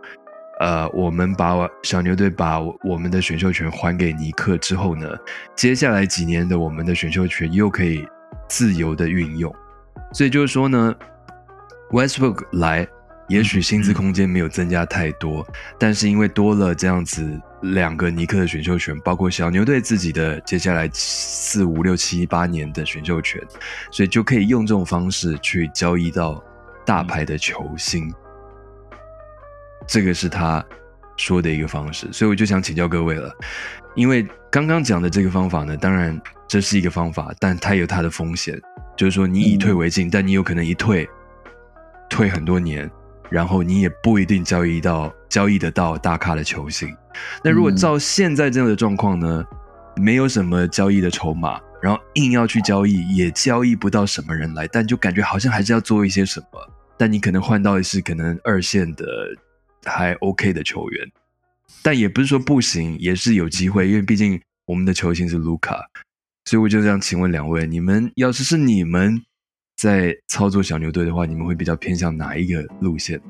[0.60, 5.08] 呃，我们把小牛队把我们的选秀权还给尼克之后呢，
[5.56, 8.06] 接下来几年的我们的选秀权又可以
[8.48, 9.54] 自由的运用。
[10.12, 10.94] 所以就是说呢
[11.90, 12.86] ，Westbrook 来，
[13.28, 15.46] 也许薪资空间没有增加太多，
[15.78, 17.40] 但是因为多了这样子
[17.72, 23.40] 两个尼克的选秀权，包括小牛队自己的接下来四五六七八年的选秀权，
[23.90, 26.42] 所以就可以用这种方式去交易到
[26.84, 28.12] 大牌的球星。
[29.86, 30.64] 这个是他
[31.16, 33.32] 说的一个方式，所以我就想请教各位了，
[33.94, 38.60] 因为刚刚讲的这个方法呢，当然这是一个方法，但它有它的风险，
[38.96, 41.08] 就是说你以退为进，但你有可能一退
[42.08, 42.90] 退很多年，
[43.30, 46.94] 然后你也不一定交易到交易得到大咖的球星。
[47.42, 49.44] 那如果照现在这样的状况呢，
[49.96, 56.46] 没有什么交易的筹码，然后硬要去交易，也交易不到什么人来，但就感觉好像还是要做一些什么，
[56.98, 59.04] 但你可能换到的是可能二线的
[59.84, 61.06] 还 OK 的球员，
[61.82, 65.76] 但也不是说不行，也是有机会，因为毕竟我们的球星是卢卡，
[66.46, 69.22] 所以我就这样请问两位，你们要是是你们
[69.84, 73.20] 在操作小牛队的话，你们会比较偏向哪一个路线？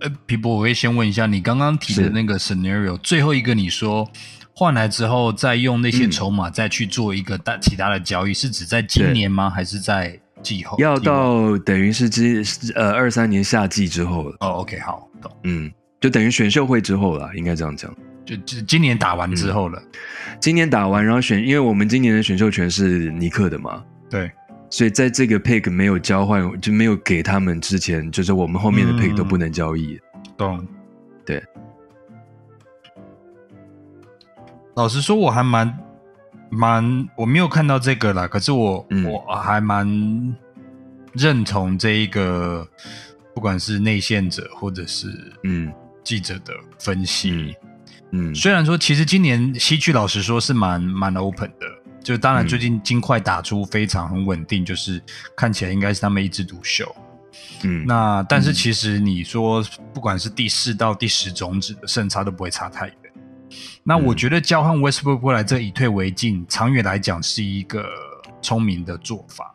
[0.00, 4.06] 呃，皮博，我会先问一下，你刚刚提的那个 scenario，最后一个你说
[4.52, 9.48] 换来之后再用那些嗯筹码再去做一个大其他的交易，是指在今年吗？
[9.48, 10.78] 还是在季后？
[10.78, 15.32] 要到等于是之呃二三年夏季之后了，哦，OK，好，懂。
[15.44, 17.90] 嗯，就等于选秀会之后了，应该这样讲。
[18.30, 19.82] 就就今年打完之后了，
[20.40, 24.30] 今年打完，然后选，因为我们今年的选秀权是尼克的嘛，对，
[24.70, 29.98] 所以在这个 pick 没有交换，就没有给他们之前，就是我们后面的 pick 嗯都不能交易。
[30.36, 30.64] 懂。
[31.24, 31.42] 对。
[34.76, 35.78] 老实说，我还蛮
[36.50, 40.36] 蛮我没有看到这个啦，可是我、嗯我还蛮
[41.14, 42.66] 认同这一个，
[43.34, 45.08] 不管是内线者或者是
[45.42, 45.72] 嗯
[46.04, 47.32] 记者的分析。
[47.32, 47.69] 嗯
[48.12, 51.66] 嗯，虽然说，其实今年西区老实说是蛮蛮 open 的，
[52.02, 52.48] 就当然嗯。
[52.48, 55.00] 最近金块打出非常很稳定，就是
[55.36, 56.92] 看起来应该是他们一枝独秀。
[57.62, 57.84] 嗯。
[57.86, 58.54] 那但是嗯。
[58.54, 62.96] 其实你说，不管是第四到第十种子的胜差都不会差太远。
[63.84, 67.84] 那我嗯觉得交换 Westbrook 过来，这以退为进，长远来讲是一个
[68.42, 69.54] 聪明的做法。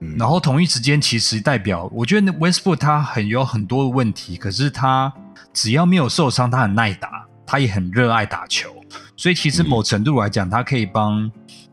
[0.00, 0.16] 嗯。
[0.18, 5.12] 然后同一时间，其实代表我觉得 Westbrook 他很有很多的问题，可是他
[5.52, 8.74] 只要没有受伤，他很耐打，他也很热爱打球，
[9.16, 11.30] 所以其实嗯某程度来讲，他可以帮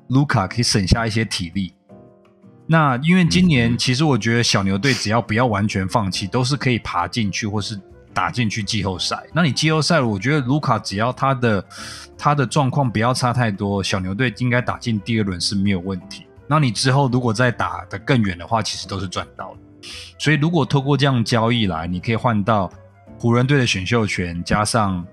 [0.08, 1.74] 卢卡可以省下一些体力。
[2.68, 7.80] 那因为今嗯年嗯其实我觉得小牛队只要不要完全放弃，都是可以爬进去或是
[8.14, 9.22] 打进去季后赛。
[9.34, 11.66] 那你季后赛，我觉得卢卡只要他的
[12.18, 16.26] 他的状况不要差太多，小牛队应该打进第二轮是没有问题。
[16.48, 19.90] 那你之后如果再打得更远的话，其实都是赚到的。
[20.18, 22.72] 所以如果透过这样交易来，你可以换到
[23.18, 25.06] 湖人队的选秀权，加上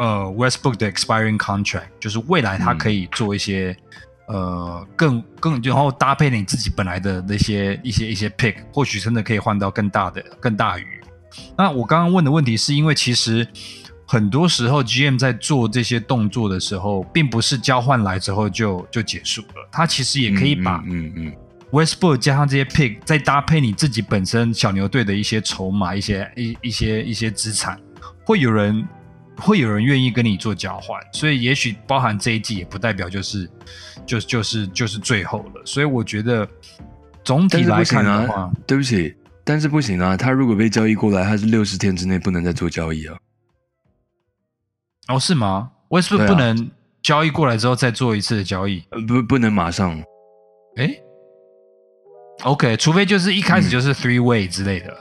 [0.00, 3.76] 呃 Westbrook 的 expiring contract，就是未来他可以做一些、
[4.26, 10.86] 呃更更，然后搭配你自己本来的那些一些一些 pick，或许真的可以换到更大的更大鱼。
[11.56, 13.46] 那我刚刚问的问题是因为其实
[14.06, 21.32] 很多时候 GM 在做这些动作的时候，并不是交换来之后就就结束了，他其实也可以把嗯嗯。
[21.72, 27.78] Westbrook 加上这些 pick，再搭配你自己本身小牛队的一些筹码、一些一一些一些资产，
[28.24, 28.84] 会有人
[29.36, 33.50] 会有人愿意跟你做交换，所以也许包含这一季，也不代表就是
[34.04, 35.62] 就就是就是最后了。
[35.64, 36.46] 所以我觉得
[37.24, 39.14] 总体来看的话，啊，对不起，
[39.44, 43.16] 但是不行啊，他如果被交易过来，他是六十天之内不能再做交易啊。
[45.08, 46.70] 哦是吗？Westbrook 对啊不能
[47.02, 48.82] 交易过来之后再做一次的交易？
[48.90, 50.00] 呃不，不能马上。
[50.76, 51.02] 诶
[52.42, 54.96] o k 除非就是一开始嗯就是 three way 之类的。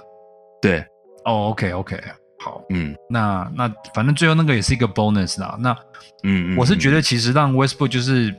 [0.62, 0.80] 对，
[1.26, 2.02] 哦，OK OK，
[2.40, 2.62] 好。
[2.70, 5.58] 嗯那那反正最后那个也是一个 bonus 啦。
[5.60, 5.72] 那
[6.24, 8.34] 嗯，嗯我是觉得其实让 Westbrook 就是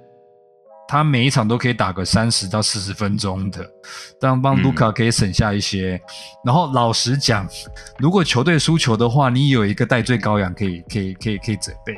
[0.89, 3.65] 他每一场都可以打个三十到四十分钟的，
[4.21, 6.01] 这样帮嗯卢卡可以省下一些。
[6.45, 7.49] 然后老实讲，
[7.99, 11.97] 如果球队输球的话，你有一个代罪羔羊可以可以可以可以准备。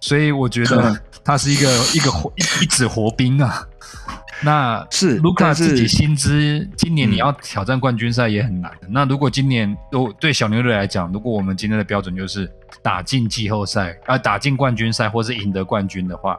[0.00, 3.66] 所以我觉得他是一个一个活一一纸活兵啊。
[4.42, 8.72] 那是卢卡自己薪资，今年你嗯要挑战冠军赛也很难。
[8.88, 12.50] 那如果今年都对小牛队来讲，如果我们今天的标准就是
[12.82, 16.38] 打进季后赛啊、打进冠军赛或是赢得冠军的话，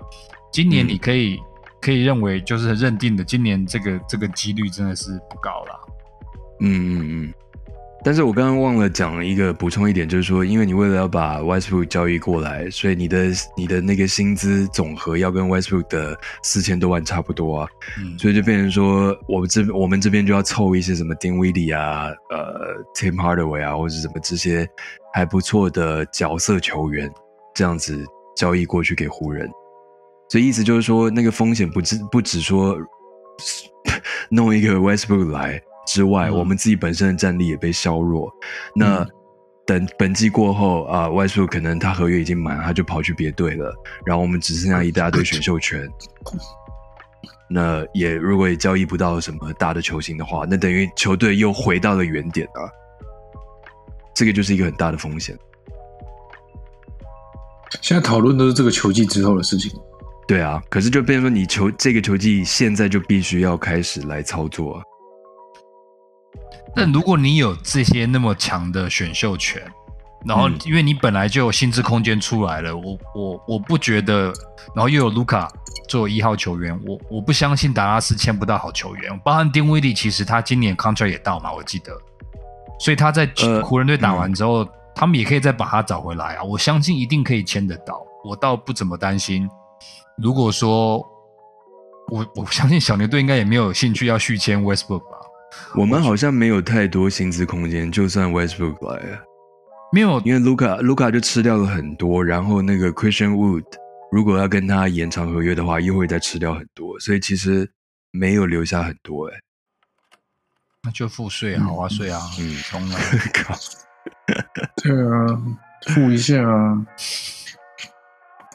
[0.51, 1.39] 今年嗯你可以、
[1.79, 5.79] 可以认为就是认定的，今年这个这个几率真的是不高了。
[6.61, 7.33] 嗯嗯嗯。
[8.03, 24.67] 但是我刚刚忘了讲一个补充一点，就是说，因为你为了要把 Westbrook 交易过来，所以你的你的那个薪资总和要跟 Westbrook 的四千多万差不多啊，嗯，所以就变成说，我们这我们这边就要凑一些什么丁威迪啊、呃 Tim Hardaway 啊，或者什么这些
[25.13, 27.07] 还不错的角色球员，
[27.53, 28.03] 这样子
[28.35, 29.47] 交易过去给湖人。
[30.29, 32.75] 所以意思就是说，那个风险不只不只说
[34.31, 38.31] 弄一个 Westbrook 来之外，嗯我们自己本身的战力也被削弱。
[38.75, 39.09] 那、嗯
[39.63, 43.73] 等本季过后啊、e o k 可能他合约已经满，他就跑去别队了，
[44.05, 45.87] 然后我们只剩下一大堆选秀权。
[47.47, 52.67] 那也如果也交易不到什么大的球星的话，那等于球队又回到了原点啊。
[54.15, 55.37] 这个就是一个很大的风险。
[57.79, 59.71] 现在讨论都是这个球季之后的事情。
[60.27, 64.83] 对啊，可是就变成说你球这个球季现在就必须要开始来操作啊。
[66.75, 69.61] 但如果你有这些那么强的选秀权，
[70.25, 70.57] 然后嗯。
[70.65, 74.33] 因为你本来就有薪资空间出来了，我我我不觉得，
[74.73, 75.51] 然后又有卢卡
[75.89, 81.91] 作为一号球员，我我不相信达拉斯签不到好球员，包含丁威迪，其实他今年 contract 也到嘛，我记得，
[82.79, 89.49] 所以他在呃湖人队打完之后，他们也可以再把他找回来啊，我相信一定可以签得到，我倒不怎么担心。
[90.17, 90.97] 如果说
[92.09, 95.10] 我我相信小牛队应该也没有兴趣要续签 Westbrook 吧。
[95.75, 99.19] 我们好像没有太多薪资空间，就算 Westbrook 来了，
[99.91, 103.65] 没有因为卢卡卢卡就吃掉了很多，然后那个 Christian Wood
[104.11, 107.69] 如果要跟他延长合约的话，又会再吃掉很多，所以其实
[108.11, 109.33] 没有留下很多哎、
[110.83, 112.99] 那就付税好啊，花税啊，嗯冲啊！
[113.33, 113.55] 靠，
[114.83, 115.41] 对啊，
[115.93, 116.85] 付一下啊。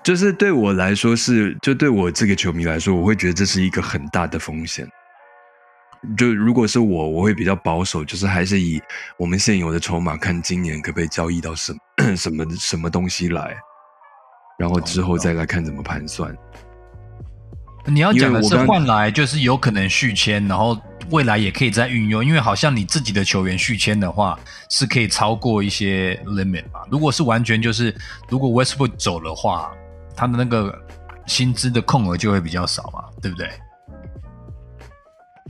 [0.03, 4.89] 就是对我来说是，就对我这个球迷来说，我会觉得这是一个很大的风险。
[6.17, 8.81] 就如果是我，我会比较保守，就是还是以
[9.17, 11.79] 我们现有的筹码看今年可不可以交易到什么
[12.17, 13.57] 什么什么东西来，
[14.59, 16.37] 然后之后再来看怎么盘算。
[17.89, 20.77] 你要讲的是换来就是有可能续签，然后
[21.11, 24.37] 未来也可以再运用，因为好像你自己的球员续签的话
[24.69, 26.81] 是可以超过一些 limit 嘛。
[26.91, 27.95] 如果是完全就是
[28.29, 29.73] 如果 Westbrook 走的话，
[30.17, 30.77] 他的那个
[31.27, 33.49] 薪资的空额就会比较少嘛，对不对？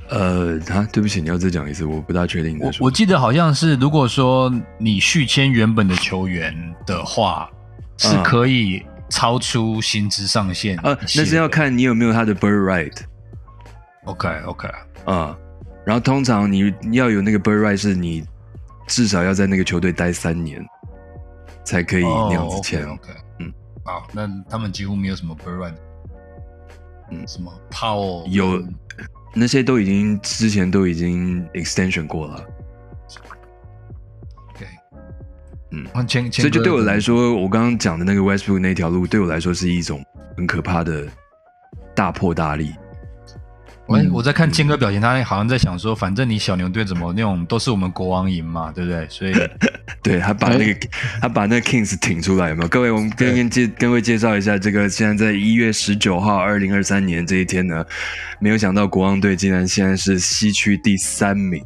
[0.08, 6.54] 呃，啊，对不起，你要再讲一次，我不大确定我我记得好像是，如果说你续签原本的球员
[6.86, 7.50] 的话，
[7.96, 12.92] 是嗯可以超出薪资上限呃，那是要看你有没有他的 bird right
[14.04, 14.68] OK OK，
[15.04, 15.36] 啊、
[15.84, 18.24] 然后通常你你要有那个 bird right，是你
[18.86, 20.64] 至少要在那个球队待三年，
[21.64, 22.88] 才可以那样子签。
[22.88, 23.52] OK，嗯，
[23.84, 25.74] 好，那他们几乎没有什么 bird right，
[27.10, 27.26] 嗯。
[27.26, 28.62] 什么 Powell 有
[29.38, 32.44] 那些都已经之前都已经 extension 过了
[34.48, 34.66] ，OK，
[35.72, 35.86] 嗯。
[36.32, 40.02] 所以就对我来说，我刚刚讲的那个 Westbrook 那条路，对我来说是一种
[40.38, 41.06] 很可怕的
[41.94, 42.72] 大破大立。
[43.86, 49.08] 我嗯我在看谦哥表情，他好像在想说，反正你小牛队怎么那种都是我们国王赢嘛，对不对？
[49.08, 49.32] 所以
[50.02, 50.88] 对他把那个、
[51.20, 52.68] 他把那个 Kings 挺出来，有没有？
[52.68, 57.84] 各位，我们跟跟介各位介绍一下，这个现在在一月十九号，二零二三年这一天呢，
[58.40, 61.64] 没有想到国王队竟然现在是西区第三名，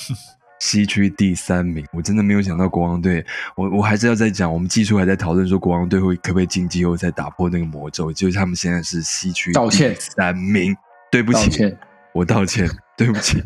[0.60, 3.24] 西区第三名，我真的没有想到国王队，
[3.56, 9.94] 我我还是要再讲，我们技术还在讨论说国王队会可不可以进季后赛打破那个魔咒，就是他们现在是西区道歉。
[9.98, 10.74] 三名，
[11.14, 11.78] 对不起，道歉，
[12.12, 13.40] 我道歉，对不起。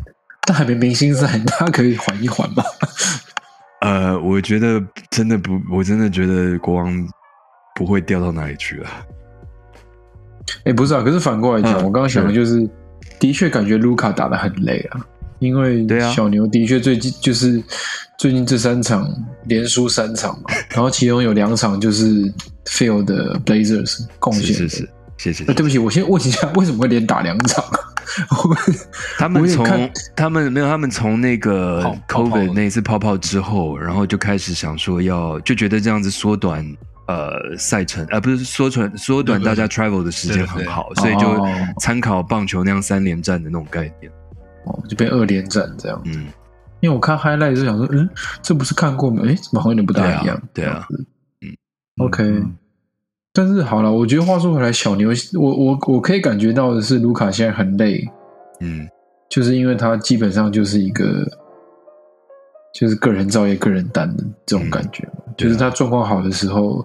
[0.47, 2.63] 但还没明星赛，大家可以缓一缓吧。
[3.81, 7.07] 呃，我觉得真的不，我真的觉得国王
[7.75, 8.89] 不会掉到哪里去了。
[10.63, 12.67] 哎、不是啊，可是反过来讲，嗯我刚刚想的就是，
[13.19, 14.99] 的确感觉卢卡打的很累啊，
[15.37, 17.63] 因为小牛的确最近就是
[18.17, 19.07] 最近这三场
[19.45, 22.33] 连输三场嘛， 然后其中有两场就是
[22.65, 24.67] f i e l 的 Blazers 贡献的。
[24.67, 25.53] 是是是，谢谢呃，。
[25.53, 27.63] 对不起，我先问一下，为什么会连打两场？
[28.31, 28.55] 我
[29.17, 36.65] 他们从他们没有，他们从那个 COVID 那一次泡泡之后，然后就开始想说要，就觉得这样子缩短
[37.07, 41.47] 呃赛程，呃不是缩短缩短大家 travel 的时间对对很好，所以就哦
[41.79, 44.11] 参考棒球那样三连战的那种概念。
[44.65, 46.01] 哦就变二连战这样。
[46.05, 46.25] 嗯，
[46.81, 48.09] 因为我看 highlight 就想说，嗯，
[48.41, 49.21] 这不是看过吗？
[49.25, 50.41] 哎，怎么好像有点不大一样？
[50.53, 50.85] 对啊
[51.41, 51.55] 嗯
[52.03, 52.23] OK
[53.39, 58.05] 但是好了，我觉得话说回来，小牛，我我我可以感觉到的是，卢卡现在很累，
[58.59, 58.85] 嗯。
[59.29, 61.23] 就是因为他基本上就是一个
[62.73, 66.83] 就是个人造业、个人担的这种感觉就是他状况好的时候，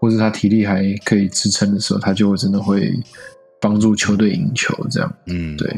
[0.00, 2.94] 或者他体力还可以支撑的时候，他就真的会
[3.60, 5.12] 帮助球队赢球这样。
[5.26, 5.68] 嗯，对，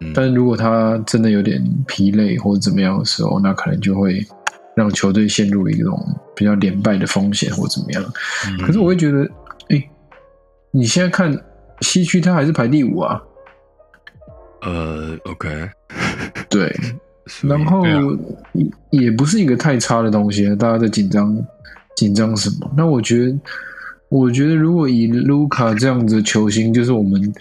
[0.00, 4.26] 嗯，但是如果他真的有点疲累或者怎么样的时候，那可能就会
[4.74, 6.02] 让球队陷入一种
[6.34, 8.02] 比较连败的风险或怎么样。
[8.48, 8.56] 嗯。
[8.64, 9.28] 可是我会觉得，
[9.68, 9.90] 哎、
[10.70, 11.36] 你现在看
[11.80, 13.22] 西区，他还是排第五啊。
[14.62, 15.68] 呃，OK，
[16.48, 16.72] 对，
[17.42, 18.00] 然后啊
[18.52, 21.36] 也也不是一个太差的东西，大家在紧张
[21.96, 22.70] 紧张什么？
[22.76, 23.38] 那我觉得，
[24.08, 27.32] 我觉得如果以卢卡这样子的球星，就是我们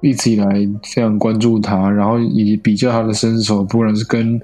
[0.00, 0.48] 一直以来
[0.94, 4.38] 非常关注他，然后以及比较他的身手，不管是跟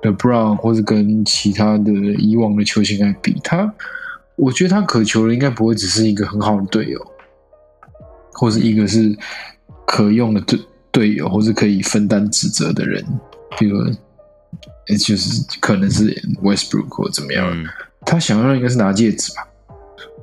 [0.00, 3.72] The Brown 或者跟其他的以往的球星来比，他
[4.38, 7.06] 我觉得他渴求的应该不会只是一个很好的队友，
[8.32, 9.14] 或是一个是
[9.86, 10.58] 可用的队
[10.92, 13.04] 队友，或是可以分担职责的人，
[13.58, 17.66] 比如呃就是可能是 Westbrook 或怎么样，嗯。
[18.06, 19.46] 他想要的应该是拿戒指吧？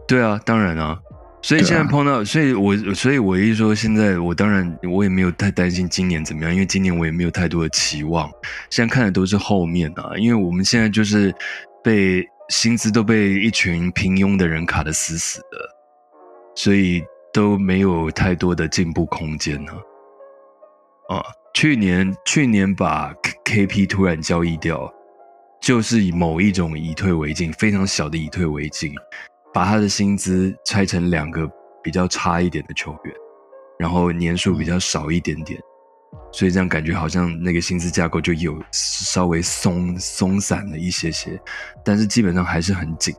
[0.08, 0.97] 对啊，当然啊。
[1.43, 8.27] 所以现在碰到，所以我所以我一说，现在我当然我也没有太担心今年怎么样，因为今年我也没有太多的期望。
[8.71, 11.31] 现在看的都是后面啊，因为我们现在就是
[11.83, 15.58] 被薪资都被一群平庸的人卡得死死的，
[16.56, 19.73] 所以都没有太多的进步空间呢、
[21.10, 21.23] 啊。
[21.54, 24.93] 去年去年把 K- KP 突然交易掉，
[25.62, 28.93] 就是以某一种以退为进，非常小的以退为进，
[29.54, 31.50] 把他的薪资拆成两个
[31.81, 33.15] 比较差一点的球员，
[33.79, 35.60] 然后年数比较少一点点，
[36.31, 41.39] 所以这样感觉好像那个薪资架构就有稍微松松散了一些些，
[41.83, 43.15] 但是基本上还是很紧。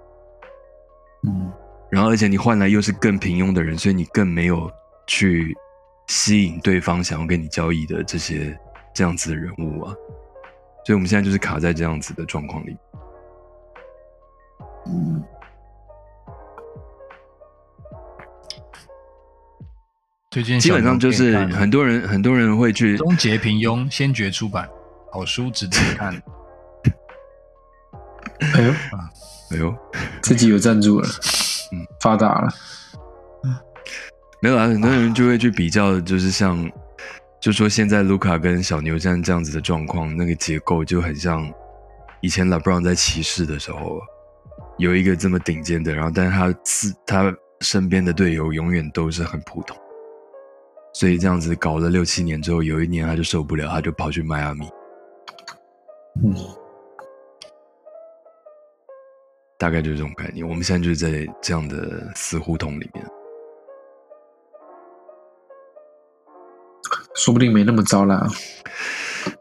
[1.27, 1.51] 嗯，
[1.91, 4.71] 然后而且你换来又是更平庸的人，所以你更没有
[5.07, 5.57] 去
[6.09, 8.57] 吸引对方想要跟你交易的这些
[8.95, 9.95] 这样子的人物啊。
[10.85, 12.77] 所以我们现在就是卡在这样子的状况里。
[14.87, 15.25] 嗯，
[20.37, 24.69] 推荐基本上就是很多人很多人会去终结平庸，先觉出版，
[25.11, 26.13] 好书值得看。
[28.53, 28.71] 哎呦，
[29.53, 29.75] 哎呦，
[30.21, 31.09] 自己有赞助了，
[31.73, 31.81] 嗯。
[31.81, 32.53] 嗯，发达了，
[34.43, 36.71] 没有啊，很多人就会去比较，就是像，
[37.41, 41.51] 就说现在卢卡跟小牛这样这样子的状况，那个结构就很像
[42.21, 44.03] 以前 LeBron 在骑士的时候，
[44.77, 49.75] 有一个这么顶尖的，然后但是他自他身边的队友永远都是很普通，
[50.99, 54.67] 所以这样子搞了六七年之后，有一年他就受不了，他就跑去迈阿密，
[56.25, 56.35] 嗯，
[59.59, 60.49] 大概就是这种概念。
[60.49, 63.07] 我们现在就是在这样的死胡同里面。
[67.15, 68.27] 说不定没那么糟啦。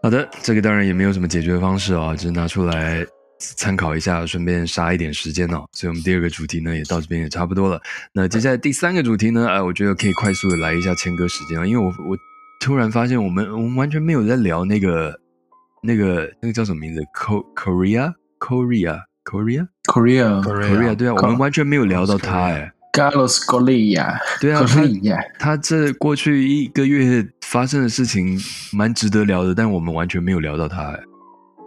[0.04, 3.06] 好的，这个当然也没有什么解决方式啊，只是拿出来
[3.56, 5.66] 参考一下，顺便杀一点时间哦。
[5.72, 7.80] 所以，我们第二个主题呢，也到这边也差不多了。
[8.14, 12.18] 那接下来第三个主题呢，哎，我觉得可以快速的来一下谦哥时间啊，因为我我
[12.60, 15.20] 突然发现我们我们完全没有在聊那个
[15.84, 22.72] 那个那个叫什么名字？Co Korea Korea Korea Korea Korea 对啊，我们完全没有聊到他哎。
[22.94, 24.78] Carlos Correa，对啊，他
[25.38, 28.40] 他这过去一个月发生的事情
[28.72, 31.00] 蛮值得聊的，但我们完全没有聊到他哎。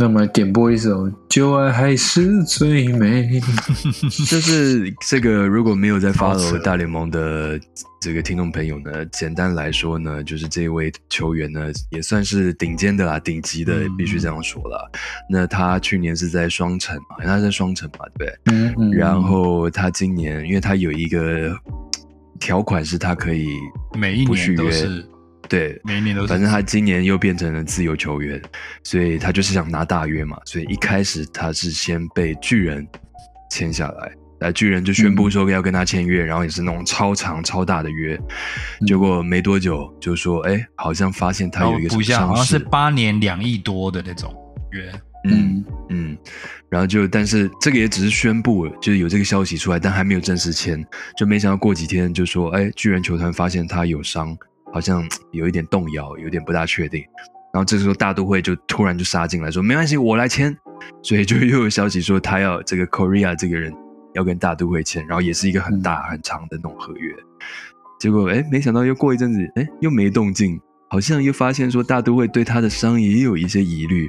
[0.00, 3.40] 那我们来点播一首《旧爱还是最美》。
[4.30, 7.58] 就是这个，如果没有在 follow 大联盟的
[8.00, 14.78] 这个听众朋友呢，简单来说呢，就是这位球员呢，也算是顶尖的啦，顶级的，嗯必须这样说啦。
[15.28, 18.54] 那他去年是在双城嘛，他在双城嘛，对不对？
[18.54, 21.52] 嗯嗯，然后他今年，因为他有一个
[22.38, 23.48] 条款是他可以
[23.98, 25.04] 每一年都是，
[25.48, 26.28] 对，每一年都是。
[26.28, 28.40] 反正他今年又变成了自由球员，
[28.82, 30.38] 所以他就是想拿大约嘛。
[30.44, 32.86] 所以一开始他是先被巨人
[33.50, 38.18] 签下来，那巨人就宣布说要跟他签约，然后也是那种超长超大的约。
[38.86, 44.34] 结果没多久就说，哎，好像发现他有一个什么补一下，好像是势，八年两亿多的那种
[44.72, 44.90] 约。
[45.24, 46.18] 嗯嗯嗯，
[46.70, 50.82] 然后就但是这个也只是宣布，就是有这个消息出来，但还没有正式签。
[51.16, 54.34] 就没想到过几天就说，哎，巨人球团发现他有伤，
[54.72, 57.02] 好像 有一点动摇，有点不大确定。
[57.52, 60.56] 然后这时候大都会就突然就杀进来说，没关系，我来签。
[61.02, 63.74] 所以就又有消息说他要这个 Korea 这个人
[64.14, 67.12] 要跟大都会签，然后也是一个很大很长的那种合约。
[67.98, 74.06] 结果哎，没想到又过一阵子，哎，又没动静，好像又发现说大都会对他的伤也有一些疑虑。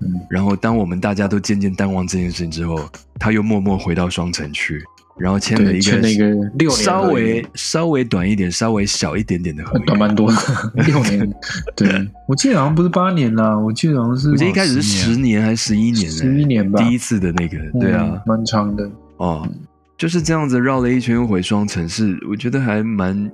[0.00, 2.88] 嗯然后当我们大家都渐渐淡忘这件事情之后，
[3.20, 4.82] 他又默默回到双城去，
[5.18, 9.84] 然后签了对，一签了一个个六年稍微稍微短一点、稍微小一点点的合约。
[9.86, 10.36] 短蛮多的，
[10.86, 11.34] 六年。
[11.74, 18.90] 对，我记得好像不是八年啦，我记得好像是我记得一开始是十十年还是十一年呢？11年吧第一次的那个，对啊嗯，蛮长的。
[19.16, 19.48] 哦，
[19.96, 23.30] 就是这样子绕了一圈又回双城，是我觉得还蛮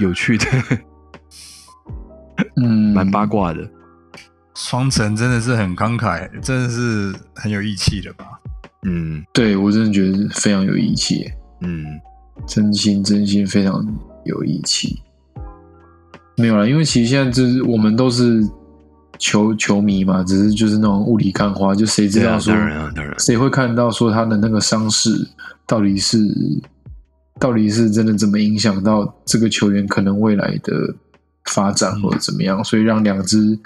[0.00, 0.46] 有趣的，
[2.56, 3.68] 嗯， 蛮八卦的。
[4.54, 8.24] 双城真的是很慷慨，真的是很有义气的吧？
[8.82, 9.24] 嗯。
[9.32, 11.84] 对我真的觉得非常有义气，嗯。
[12.46, 13.84] 真心真心非常
[14.24, 14.96] 有义气。
[16.36, 18.40] 没有啦，因为其实现在就是我们都是
[19.18, 25.10] 球球迷嘛，只是就是那种雾里看花，就谁知道说当然啊当然谁会看到说他的那个伤势
[25.66, 26.18] 到底是
[27.40, 30.94] 到底是真的怎么影响到这个球员可能未来的
[31.46, 33.58] 发展或者怎么样，所以让两支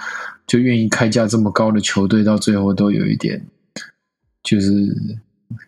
[0.47, 3.47] 就愿意开价这么高的球队到最后都有一点
[4.43, 4.70] 就是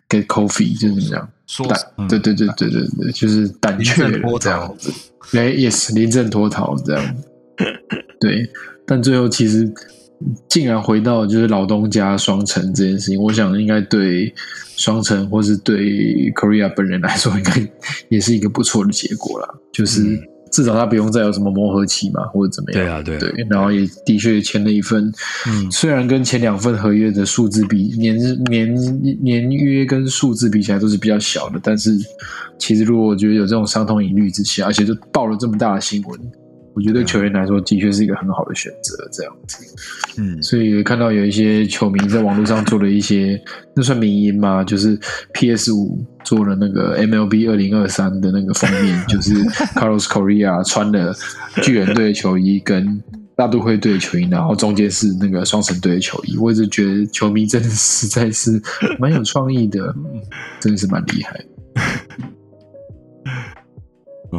[0.09, 1.29] get coffee 就是怎么样。
[1.47, 4.01] 说胆，嗯对对对对对对，就是胆临怯
[4.39, 4.91] 这样子。
[5.37, 7.15] 哎，yes，临阵脱逃这样。
[8.19, 8.49] 对，
[8.85, 9.71] 但最后其实
[10.49, 14.33] 竟然回到就是老东家双城这件事情，我想应该对
[14.75, 17.69] 双城或是对 Korea 本人来说，应该
[18.09, 19.47] 也是一个不错的结果啦。
[19.71, 20.19] 就是嗯
[20.51, 22.81] 至少他不用再有什么磨合期嘛，或者怎么样。
[22.81, 25.11] 对啊对啊对，然后也的确签了一份，
[25.47, 28.73] 嗯虽然跟前两份合约的数字比年年
[29.21, 31.91] 年约跟数字比起来都是比较小的，但是
[32.57, 36.19] 其实如果我觉得有这种伤痛疑虑之下，而且就爆了这么大的新闻，
[36.75, 39.65] 我觉得对球员来说的确是一个很好的选择，这样子。
[40.17, 43.41] 嗯，所以看到有一些球迷在网络上做了一些，
[43.75, 44.63] 那算民音吗？
[44.63, 44.99] 就是
[45.33, 49.33] PS 五做了那个 MLB 二零二三的那个封面， 就是
[49.73, 51.15] Carlos Correa 穿了
[51.63, 53.01] 巨人队的球衣跟
[53.37, 56.37] 大都会队的球衣，然后中间是那个双城队的球衣。
[56.37, 58.61] 我一直觉得球迷真的实在是
[58.99, 59.95] 蛮有创意的，
[60.59, 61.45] 真的是蛮厉害。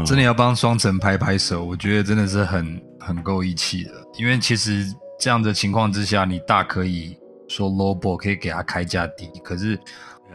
[0.05, 3.93] 真的要帮双城拍拍手，我觉得真的是很很够义气的。
[4.19, 4.85] 因为其实
[5.19, 7.17] 这样的情况之下，你大可以
[7.49, 9.79] 说 low ball 可以给他开价低，可是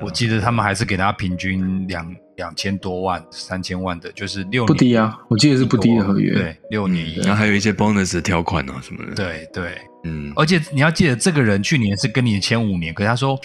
[0.02, 13.40] 我记得他们还是给他平均两两千多万、三千万的，就是六不低啊，我记得是不低的合约，对，六年一，然后还有一些 bonus 的条款啊什么的，对对，嗯，而且你要记得，这个人去年是跟你签五年，可是他说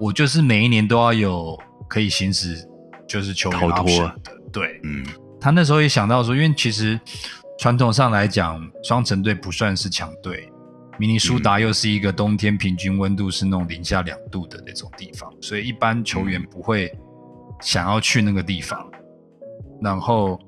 [0.00, 1.58] 我就是每一年都要有
[1.88, 2.56] 可以行使
[3.06, 3.86] 就是球员逃脱。
[3.86, 4.14] 的，
[4.52, 5.04] 对，嗯。
[5.42, 6.98] 他那时候也想到说，因为其实
[7.58, 10.48] 传统上来讲，双城队不算是强队，
[11.00, 16.96] 明尼苏达又是一个冬天平均温度是那种零下两度的那种地方，所以一般球员不会
[17.60, 18.88] 想要去那个地方。
[19.80, 20.38] 然后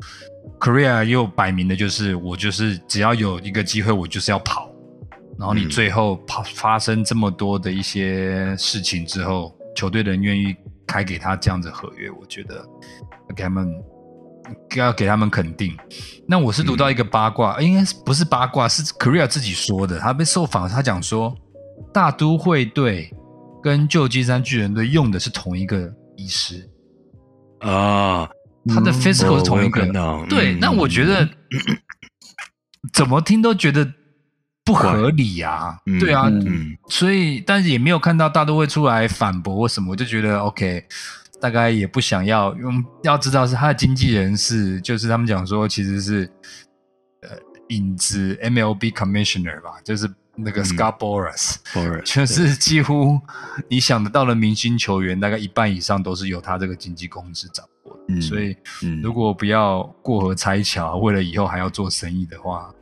[0.60, 4.70] ，Korea 又摆明的就是，我就是只要有一个机会，我就是要跑。
[5.36, 10.54] 然后你最后跑发生这么多的一些事情之后，球队的人愿意
[10.86, 12.64] 开给他这样子合约，我觉得
[13.34, 13.68] 给他们。
[14.76, 15.76] 要给他们肯定。
[16.26, 18.68] 那我是读到一个八卦，应该是不是八卦？
[18.68, 19.98] 是 Korea 自己说的。
[19.98, 21.36] 他被受访，他讲说，
[21.92, 23.12] 大都会队
[23.62, 26.68] 跟旧金山巨人队用的是同一个医师
[27.60, 28.28] 啊，
[28.68, 29.86] 他的 physical 是同一个。
[30.28, 31.28] 对，那我觉得
[32.92, 33.86] 怎么听都觉得
[34.64, 35.76] 不合理啊。
[36.00, 36.30] 对啊，
[36.88, 40.84] 所以但是也没有看到大都会出来反驳或什么，我就觉得 OK。
[41.44, 46.26] 大概也不想要用，要知道是他的经纪人是，就是他们讲说其实是
[47.20, 47.28] 呃
[47.68, 51.56] 影子 MLB Commissioner 吧，就是那个 Scott Boras，
[52.02, 53.20] 就是几乎
[53.68, 58.18] 你想得到的明星球员，大概一半以上都是由他这个经纪公司掌握的。
[58.22, 58.56] 所以
[59.02, 62.74] 如果不要过河拆桥，为了以后还要做生意的话，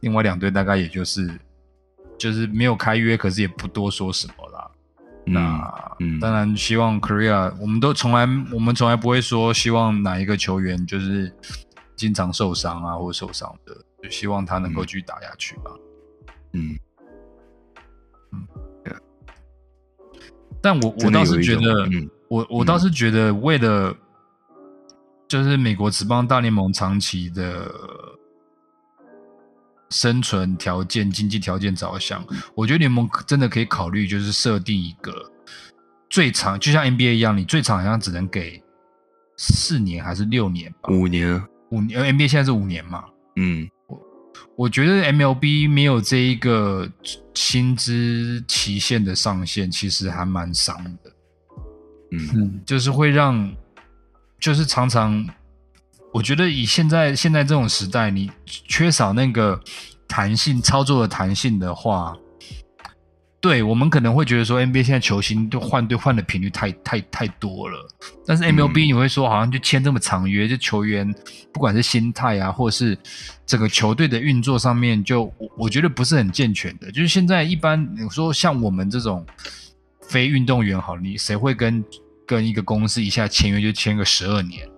[0.00, 1.30] 另外两队大概也就是
[2.16, 4.47] 就是没有开约，可是也不多说什么了。
[5.30, 8.20] 那当然，希望 Korea，我们都从来，
[8.52, 11.32] 我们从来不会说希望哪一个球员就是
[11.96, 15.70] 经常受伤啊，或受伤的，就希望他能够继续打下去吧。
[16.52, 16.78] 嗯。
[18.32, 18.46] 嗯，
[20.60, 21.88] 但我我倒是觉得，
[22.28, 23.94] 我我倒是觉得，为了
[25.26, 27.70] 就是美国职棒大联盟长期的。
[29.90, 32.24] 生存条件、经济条件着想，
[32.54, 35.12] 我觉得联盟真的可以考虑，就是设定一个
[36.10, 38.62] 最长，就像 NBA 一样，你最长好像只能给
[39.36, 40.90] 四年还是六年吧？
[40.90, 42.02] 五年，五年。
[42.14, 43.04] NBA 现在是五年嘛？
[43.36, 44.00] 嗯，我
[44.56, 46.90] 我觉得 MLB 没有这一个
[47.34, 51.12] 薪资期限的上限，其实还蛮伤的。
[52.12, 53.50] 嗯，就是会让，
[54.38, 55.26] 就是常常。
[56.12, 59.60] 我觉得以现在现在这种时代，你缺少那个
[60.08, 62.16] 弹性操作的弹性的话，
[63.40, 67.86] 对我们可能会觉得说 NBA 现在球星就换队换的频率太太太多了。
[68.26, 71.14] 但是 MLB 你会说好像就签这么长约，就球员
[71.52, 72.98] 不管是心态啊，或是
[73.46, 76.90] 整个球队的运作上面，就我我觉得不是很健全的。
[76.90, 79.24] 就是现在一般你说像我们这种
[80.08, 81.84] 非运动员，好，你谁会跟
[82.26, 84.68] 跟一个公司一下签约就签个十二年？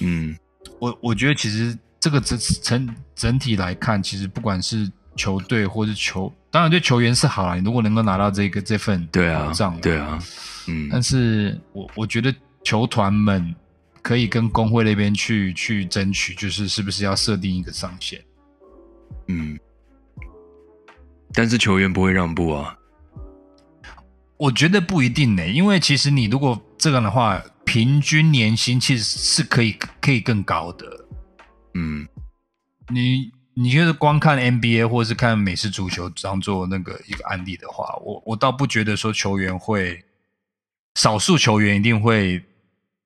[0.00, 0.36] 嗯。
[0.80, 7.56] 我我觉得其实这个整整整体来看，其实不管是球队或是球，当然对球员是好了。
[7.56, 10.18] 你如果能够拿到这个这份保障，对啊，
[10.68, 10.88] 嗯。
[10.90, 13.54] 但是我我觉得球团们
[14.02, 18.22] 可以跟工会那边去去争取，就是是不是要设定一个上限？
[19.26, 19.58] 嗯。
[21.32, 22.76] 但是球员不会让步啊。
[24.36, 27.42] 我觉得不一定呢，因为其实你如果这样的话。
[27.68, 30.86] 平均年薪其实是可以可以更高的，
[31.74, 32.08] 嗯，
[32.88, 40.02] 你你就是光看 NBA 或是看美式足球当做那个一个案例的话，我我倒不觉得说球员会，
[40.94, 42.42] 少数球员一定会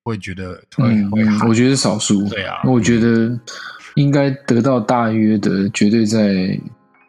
[0.05, 3.37] 会觉得会会，我觉得少数，对啊，我觉得
[3.97, 6.57] 应该得到大约的，绝对在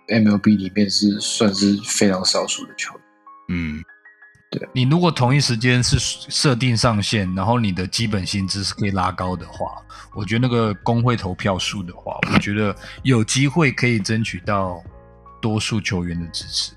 [0.07, 3.03] MLB 里面是算是非常少数的球员，
[3.49, 3.83] 嗯。
[4.73, 9.81] 你如果同一时间是设定上限，然后你的基本薪资是可以拉高的话，
[10.13, 14.81] 我觉得那个工会投票数的话，我觉得有机会可以争取到
[15.41, 16.73] 多数球员的支持，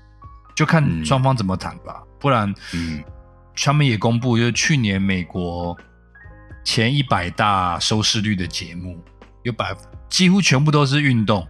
[0.55, 2.01] 就看双方怎么谈吧。
[2.19, 3.03] 不然，嗯，
[3.55, 5.77] 他们也公布，就是去年美国
[6.63, 8.99] 前一百大收视率的节目，
[9.43, 9.75] 有百
[10.09, 11.47] 几乎全部都是运动，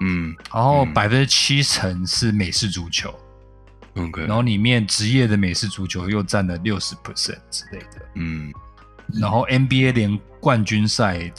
[0.00, 0.34] 嗯。
[0.52, 0.94] 然后嗯。
[0.94, 3.14] 百分之七成是美式足球，
[3.94, 8.06] ，OK，然后里面职业的美式足球又占了六十 percent 之类的。
[8.14, 8.52] 嗯。
[9.20, 11.30] 然后 NBA 连冠军赛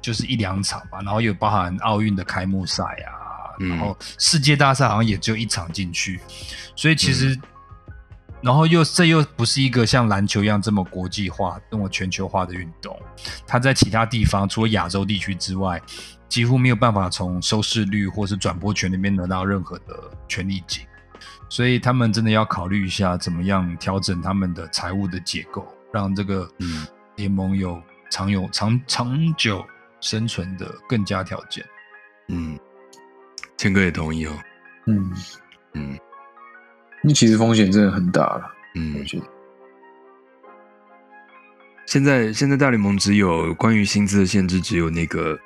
[0.00, 3.68] 就是一两场吧，然后有包含奥运的开幕赛啊，嗯。
[3.70, 6.20] 然后世界大赛好像也只有一场进去，
[6.74, 7.42] 所以其实，嗯。
[8.40, 12.96] 然后又这又不是一个像篮球一样这么国际化、这么全球化的运动，
[13.44, 15.82] 它在其他地方除了亚洲地区之外，
[16.28, 20.86] 几乎没有办法从收视率或是转播权那边得到任何的权利金，
[21.48, 26.86] 所以他们真的要考虑一下怎么样调整他们的财务的结构，让这个嗯
[27.16, 29.64] 联盟有长有长长久
[30.00, 31.64] 生存的更加条件。
[32.28, 32.58] 嗯，
[33.56, 34.32] 谦哥也同意哦。
[34.86, 35.12] 嗯，
[35.72, 35.98] 嗯
[37.02, 39.24] 那其实风险真的很大了，我嗯，觉得。
[41.86, 45.38] 现在现在大联盟只有关于薪资的限制，只有那个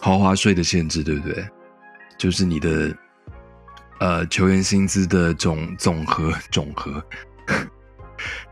[0.00, 1.48] 豪华税的限制，对不对？
[2.18, 2.94] 就是你的
[4.02, 7.00] 呃球员薪资的总总和总和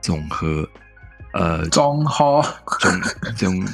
[0.00, 0.68] 总和
[1.32, 2.40] 呃中和，
[2.78, 3.00] 总
[3.34, 3.66] 总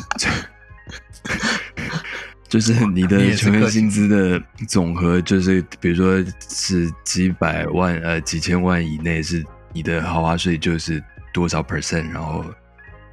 [2.48, 12.42] 就是你你的球员薪资的总和，就是比如说是几百万呃几千万以内是你的豪华税就是多少 percent，然后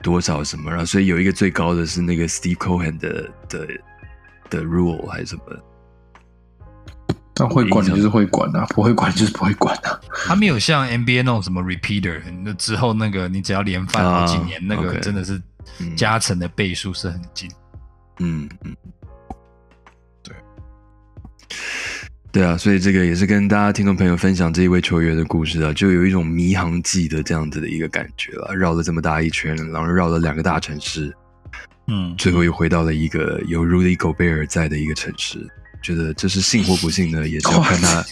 [0.01, 3.68] 多少什么，然后所以有一个最高的是那个 Steve Cohen 的的
[4.49, 5.43] 的 rule 还是什么？
[7.36, 9.99] 但会管就是会管啊，不会管 就是不会管啊。
[10.27, 15.41] 他没有像 NBA 那种什么 repeater，那之后那个你只要连犯好几年，啊那个真的是
[15.79, 17.49] 嗯加成的倍数是很近。
[18.19, 18.75] 嗯嗯，
[20.21, 20.36] 对，
[22.31, 31.11] 对啊，所以这个也是跟大家听众朋友分享这一位球员的故事啊，就有一种迷航记的这样子的一个感觉了，绕了这么大一圈，然后绕了两个大城市，
[31.88, 35.49] 嗯，最后又回到了一个有 Rudy Gobert 在的一个城市。
[35.84, 38.03] 觉得这是幸或不幸呢， 也是要看他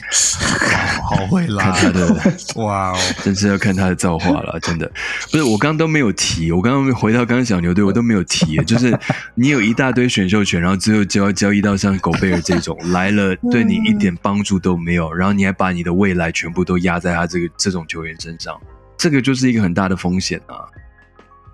[1.01, 2.21] 好会拉看他的，
[2.61, 2.97] 哇哦！
[3.23, 4.91] 真是要看他的造化了，真的
[5.31, 8.95] 不是我刚刚都没有提，我刚刚回到刚刚小牛队，我都没有提，就是
[9.33, 18.59] 你有一大堆选秀权，然后最后交交易到像狗贝尔这种来了，对你一点帮助都没有，然后你还把你的未来全部都压在他这个这种球员身上，
[18.97, 20.67] 这个就是一个很大的风险啊，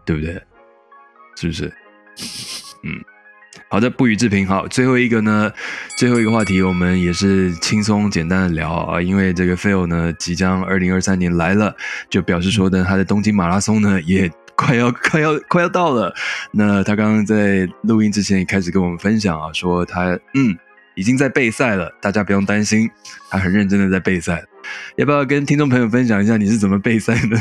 [0.03, 0.41] 对不对？
[1.35, 1.71] 是不是？
[2.83, 3.16] 嗯。
[3.69, 4.47] 好的，不予置评。
[4.47, 5.51] 好，最后一个呢，
[5.97, 11.75] 最后一个话题，我们也是轻松简单的聊啊，因为这个 Phil 呢，即将二零二三年来了，
[12.09, 16.13] 就表示说呢，他的东京马拉松呢也快要快要快要到了。
[16.51, 20.57] 那他刚刚在录音之前也开始跟我们分享啊，说他嗯
[20.95, 22.89] 已经在备赛了，大家不用担心，
[23.29, 24.43] 他很认真的在备赛。
[24.95, 27.37] 要不要跟听众朋友分享一下你是怎么备赛的？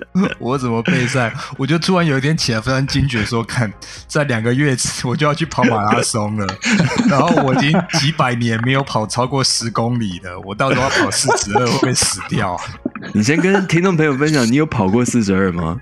[0.38, 1.32] 我怎么备赛？
[1.58, 3.72] 我就突然有一天起来非常惊觉，说看
[4.06, 6.46] 在两个月我就要去跑马拉松了，
[7.08, 12.64] 然后我已经几百年没有跑超过十公里了，我到时候要跑四十二会不会死掉啊？
[13.12, 15.78] 你先跟听众朋友分享，你有跑过四十二吗？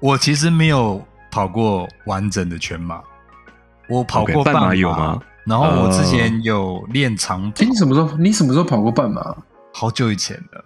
[0.00, 3.00] 我其实没有跑过完整的全马，
[3.88, 5.20] 我跑过半马马有吗？
[5.46, 9.22] 然后我之前有练长跑哎，，你什么时候你什么时候跑过半马？
[9.72, 10.64] 好久以前的，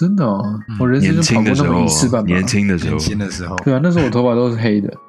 [0.00, 2.28] 真的哦嗯，我人生年就跑过那轻的时候么一次半，马。
[2.28, 3.54] 年轻的时候年，轻的时候。
[3.56, 4.90] 对啊，那时候我头发都是黑的。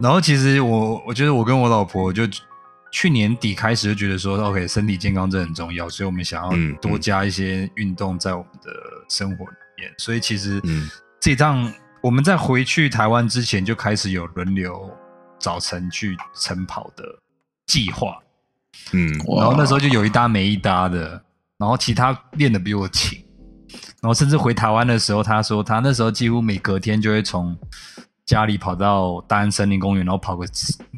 [0.00, 2.22] 然后其实我我觉得我跟我老婆就
[2.90, 8.70] 去年底开始就觉得说，OK，身体健康真的很重要，所以我们想嗯要多加一些运动在我们的
[9.10, 9.92] 生活里面。
[9.98, 10.88] 所以其实嗯
[11.20, 11.70] 这趟
[12.00, 14.90] 我们在回去台湾之前就开始有轮流
[15.38, 17.04] 早晨去晨跑的
[17.66, 18.16] 计划，
[18.92, 19.06] 嗯
[19.36, 21.22] 然后那时候就有一搭没一搭的，
[21.64, 23.18] 然后其他练的比我勤，
[24.02, 27.56] 然后甚至回台湾的时候，他说他那时候几乎每隔天就会从
[28.26, 30.46] 家里跑到大安森林公园，然后跑个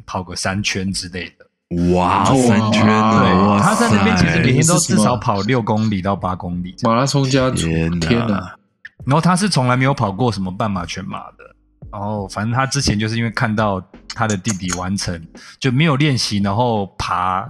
[0.05, 1.95] 跑个三圈之类的。
[1.95, 8.57] 哇，哇三圈对，哦，他在那边其实每天都至少跑六公里到八公里，马拉松家族，天哪天哪！
[9.05, 11.45] 然后他是从来没有跑过什么半马、全马的。
[11.93, 13.81] 然后反正他之前就是因为看到
[14.17, 15.25] 他的弟弟完成，
[15.61, 17.49] 就没有练习，然后爬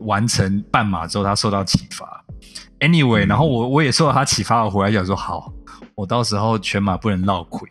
[0.00, 2.24] 完成半马之后，他受到启发。
[2.80, 3.28] Anyway，、嗯。
[3.28, 5.52] 然后我我也受到他启发，我回来想说好，
[5.94, 7.68] 我到时候全马不能落亏，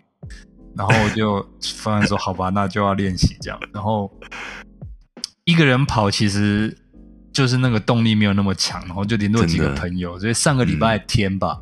[0.76, 1.42] 然后我就
[1.82, 3.60] 突然说好吧，那就要练习这样。
[3.74, 4.12] 然后
[5.44, 6.76] 一个人跑其实
[7.32, 11.60] 就是那个动力没有那么强，然后就联络几个朋友，所以上个礼拜天吧，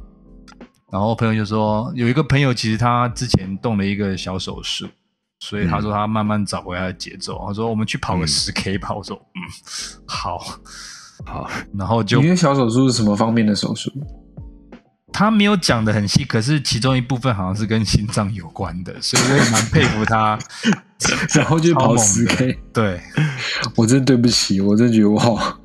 [0.91, 4.87] 然后朋友就说有一个朋友其实他之前动了一个小手术，
[5.39, 7.43] 所以他说他慢慢找回来的节奏。
[7.47, 8.27] 他说我们去跑个嗯。
[8.27, 9.39] 十 K 吧，我说嗯
[10.05, 10.39] 好，
[11.25, 13.91] 好， 然后就你的小手术是什么方面的手术？
[15.11, 20.39] 他没有讲的很细，可是其中一部分好像是跟心脏有关的，所以我也蛮佩服他。
[21.35, 22.99] 然后就跑十 K，对，
[23.75, 25.59] 我真的对不起，我真的觉得我好，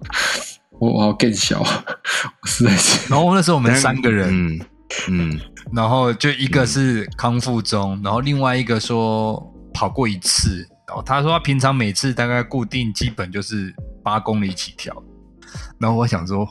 [0.78, 3.10] 我我好更小，我实在是。
[3.10, 4.60] 然后那时候我们三个人，嗯
[5.08, 5.40] 嗯
[5.72, 9.42] 然后就一个是康复中，然后另外一个说
[9.72, 13.72] 跑过一次，然后他说他平常每次大概固定基本就是
[14.02, 14.92] 八公里起跳，
[15.78, 16.48] 然后我想说，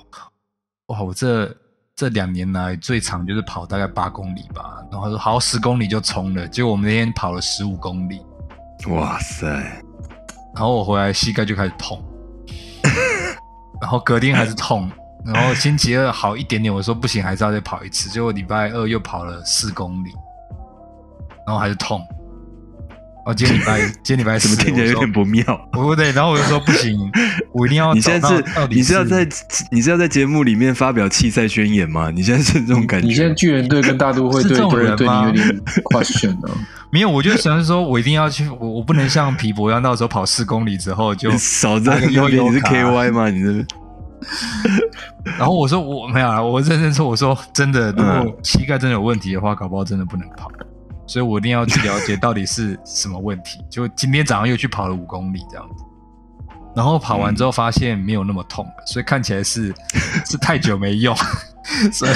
[0.88, 1.54] 哇，我这
[1.96, 8.22] 这两年来最长就是跑大概八公里吧，然后他说好十公里就冲了，结果我们那天跑了十五公里，
[8.90, 9.48] 哇塞，
[10.54, 12.04] 然后我回来膝盖就开始痛，
[13.82, 14.90] 然后隔天还是痛，
[15.26, 18.10] 然后星期二好一点点，我说不行，还是要再跑一次。
[18.10, 20.14] 结果礼拜二又跑了四公里，
[21.46, 22.02] 然后还是痛。
[23.28, 25.44] 哦，今天礼拜 今天礼拜四，怎么听起来有点不妙？
[25.74, 25.88] 我说？
[25.90, 26.98] 我对，然后我就说不行，
[27.52, 29.28] 我一定要你现在是找到到底你是要在
[29.70, 32.10] 你是要在节目里面发表弃赛宣言吗？
[32.10, 33.08] 你现在是这种感觉？
[33.08, 35.62] 你现在巨人队跟大都会队对你有点
[35.92, 36.52] question 哦。
[36.90, 43.30] 没有，我就想说，我一定要去，我我不能像皮博一样，到时候跑四公里之后就少在那边你是悠悠卡 KY 吗？
[43.30, 43.68] 你这边
[45.38, 50.50] 然后我说我没有啊，我认真说，我说真的，如嗯果膝盖真的有问题的话，搞不好真的不能跑，
[51.08, 53.60] 所以我一定要去了解到底是什么问题。
[53.70, 55.84] 就今天早上又去跑了五公里这样子，
[56.76, 59.74] 然后跑完之后发现没有那么痛了，所以看起来是
[60.26, 61.16] 是太久没用，
[61.92, 62.12] 所以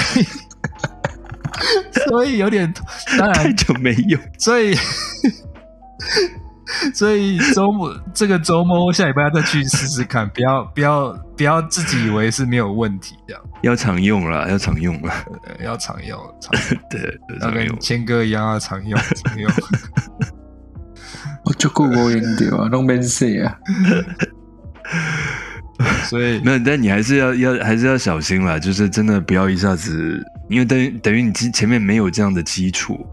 [2.06, 2.72] 所以有点
[3.18, 4.76] 当然，太久没用，所以。
[6.94, 13.42] 所以周末这个周末下礼拜再去试试看，不要不要不要自己以为是没有问题这样。
[13.62, 15.12] 要常用了，要常用了，
[15.44, 17.00] 呃要常用，常用对，
[17.40, 17.66] 要要常用。
[17.68, 19.50] 跟谦哥一样要常用，常用。
[21.44, 23.58] 我就够无用掉啊，弄免说啊。
[26.04, 33.04] 所以 没有，但你还是要要还是要小心啦，就是真的不要一下子，因为等于等于你前前面没有这样的基础，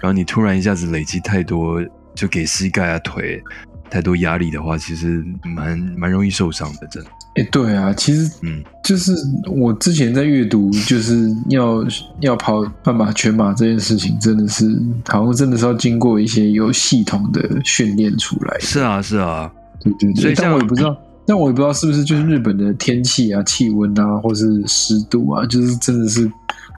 [0.00, 1.80] 然后你突然一下子累积太多，
[2.14, 3.42] 就给膝盖啊腿
[3.90, 7.10] 太多压力的话，其实蛮蛮容易受伤的，真的。
[7.34, 9.14] 哎、对啊，其实嗯就是
[9.46, 11.82] 我之前在阅读，就是要
[12.20, 14.66] 要跑半马、全马这件事情，真的是
[15.08, 18.58] 好像真的是要经过一些有系统的训练出来。
[18.60, 19.50] 是啊，是啊，
[19.80, 20.94] 对对对，但所以像我也不知道，
[21.26, 26.30] 但我也不知道是不是就是日本的天气啊、气温啊，或是湿度啊，就是真的是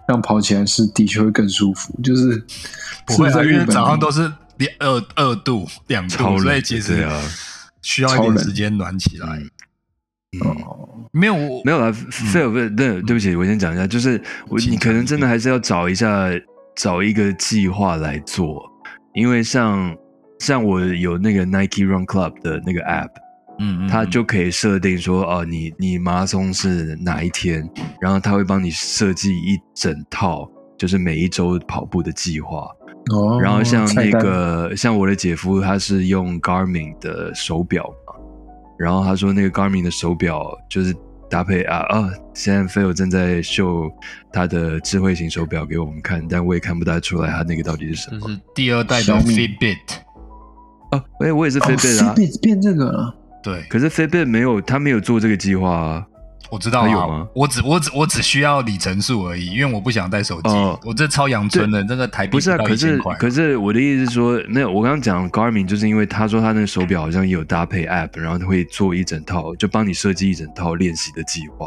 [0.07, 1.93] 让跑起来是的确会更舒服。
[2.01, 2.41] 就是
[3.07, 7.07] 不会在日本早上都是两二二度、两度，所以其实
[7.83, 9.27] 需要一点时间暖起来。
[9.37, 9.51] 嗯。
[10.41, 16.29] 哦，没有我没有啦，菲尔不是，对对不起，我先讲一下，就是我你可能真的还是要找一下
[16.75, 18.69] 找一个计划来做，
[19.15, 19.97] 因为像
[20.41, 23.11] 像我有那个 Nike Run Club 的那个 app，
[23.61, 27.65] 嗯，嗯它就可以设定说哦，你你马拉松是哪一天，
[28.01, 32.67] 然后它会帮你设计一整套，就是每一周跑步的计划。
[33.13, 38.15] 哦，然后像那个像我的姐夫，他是用 Garmin 的手表嘛，
[38.79, 40.95] 然后他说那个 Garmin 的手表就是
[41.29, 43.91] 搭配啊啊，现在菲尔正在秀
[44.33, 48.21] 他的智慧型手表给我们看，但我也看不太出来他那个到底是什么。
[48.23, 49.77] 这是第二代的 Fitbit，
[50.93, 56.07] 哦，哎，我也是哦 Fitbit 啊，Fitbit 变这个了，对，可是 Fitbit 没有，他没有做这个计划啊。
[56.55, 60.51] 我知道啊有吗，我只我只我只需要里程数而已，因为我不想带手机。
[60.51, 71.67] 哦，我这超阳春的，那个台币不是啊，到可是可是我的意思是说，那，我刚刚讲 Garmin 就是因为他说他那个手表好像也有搭配 App，然后他会做一整套，就帮你设计一整套练习的计划，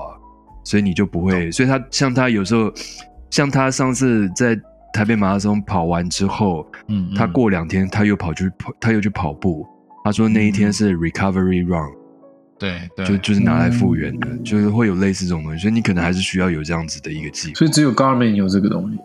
[0.63, 2.71] 所以你就不会，所以他像他有时候，
[3.29, 4.57] 像他上次在
[4.93, 7.15] 台北马拉松跑完之后，嗯，嗯。
[7.17, 9.67] 他过两天他又跑去跑，他又去跑步，
[10.05, 11.91] 他说那一天是 recovery run，、
[12.59, 17.53] 对对，就就是拿来复原的，嗯就是会有类似这种东西，所以你可能还是需要有这样子的一个计划。
[17.55, 18.97] 所以只有 Garmin 有这个东西。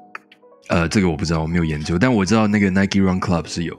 [0.68, 3.76] 呃，这个我不知道，我没有研究，但我知道那个 Nike Run Club 是有。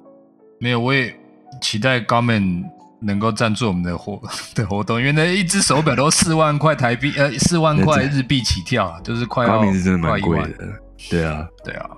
[0.60, 1.14] 没有，我也
[1.62, 2.64] 期待 Garmin
[3.02, 4.22] 能够赞助我们的活
[4.54, 10.50] 的活动，因为那一只手表都四万块台币，呃，四万块日币起跳啊，就是快要 Garmin 是真的蛮贵的，
[11.10, 11.90] 对啊，对啊，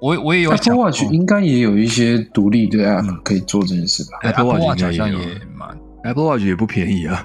[0.00, 7.24] 我我也有 Apple Watch 应该也有一些独立的 App 可以做这件事吧？Apple Apple Watch 好像也蛮 Apple Watch 也不便宜啊。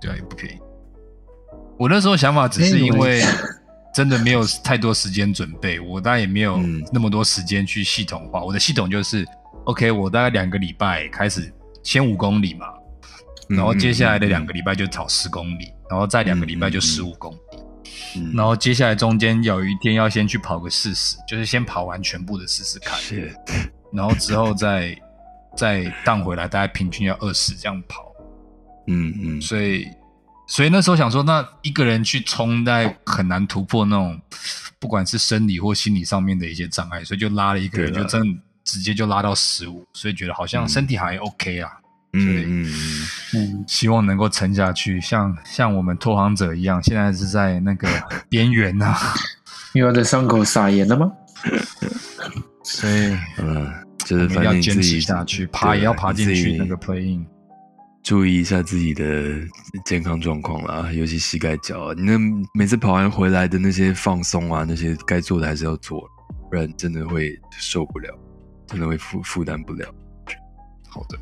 [0.00, 0.58] 对啊，也不便宜。
[1.78, 3.22] 我那时候想法只是因为
[3.94, 6.82] 真的没有太多时间准备，我当然也没有嗯。
[6.92, 8.42] 那么多时间去系统化。
[8.42, 9.26] 我的系统就是
[9.64, 11.52] ，OK，我大概两个礼拜开始
[11.82, 12.66] 先五公里嘛，
[13.50, 17.58] 嗯然后接下来的两个礼拜就跑十公里，然后再两个礼拜就十五公里，
[18.16, 22.98] 嗯，然后接下来中间有一天要先去跑个四十，就是先跑完全部的试试看。
[23.92, 24.96] 然后之后再
[25.56, 28.12] 再荡回来，大概平均要二十这样跑。
[28.86, 29.86] 嗯嗯，所以
[30.48, 34.20] 所以那时候想说，那一个人去冲，在很难突破那种
[34.78, 41.70] 不管是生理或心理上面的一些障碍，所以就拉了一个人，就真的直接就拉到十五，所以觉得好像身体还 OK 啊。
[42.14, 47.88] 嗯嗯嗯，嗯，希望能够撑下去，像像我们拓荒者一样，现在是在那个
[48.28, 48.94] 边缘呐，
[49.72, 51.10] 又要在伤口撒盐了吗？
[52.62, 53.72] 所以嗯，
[54.12, 57.24] 就是我们要坚持下去，爬也要爬进去那个 playing。
[58.02, 59.04] 注意一下自己的
[59.84, 61.94] 健康状况啦，尤其膝盖脚啊。
[61.96, 62.18] 你那
[62.52, 66.02] 每次跑完回来的那些放松啊，那些该做的还是要做，
[66.50, 68.08] 不然真的会受不了，
[68.66, 69.86] 真的会负负担不了。
[70.88, 71.16] 好的，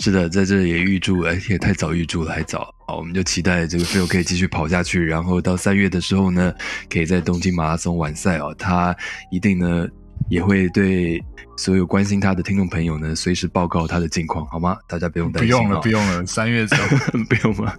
[0.00, 2.72] 是的，在这里也预祝，哎，也太早预祝了，还早。
[2.86, 6.54] 好，我们就期待这个 Phil 可以继续跑下去，然后到三月的时候呢，
[6.90, 8.54] 可以在东京马拉松完赛哦。
[8.58, 8.94] 他
[9.30, 9.88] 一定呢
[10.28, 11.22] 也会对
[11.56, 14.76] 所有关心他的听众朋友呢随时报告他的近况，好吗？
[14.88, 16.96] 大家不用担心、哦，不用了， 不用了，三月之后。
[17.28, 17.76] 不用了？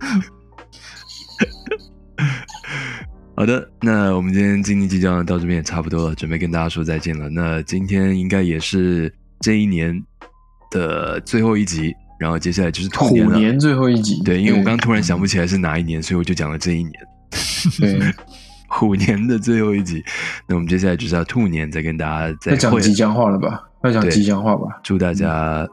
[3.36, 7.28] 好的，那我们今天经济计较到这边也差不多了，准备跟大家说再见了。
[7.30, 10.00] 那今天应该也是这一年
[10.70, 13.34] 的最后一集，然后接下来就是兔年了。
[13.34, 16.94] 虎年最后一集，对，因为我刚刚突然想不起来是哪一年，所以我就讲了这一年，
[17.82, 18.00] 对，
[18.74, 20.04] 虎年的最后一集。
[20.48, 23.64] 那我们接下来就是要兔年，再跟大家再讲吉祥话了吧？
[23.84, 24.80] 要讲吉祥话吧？
[24.84, 25.68] 祝大家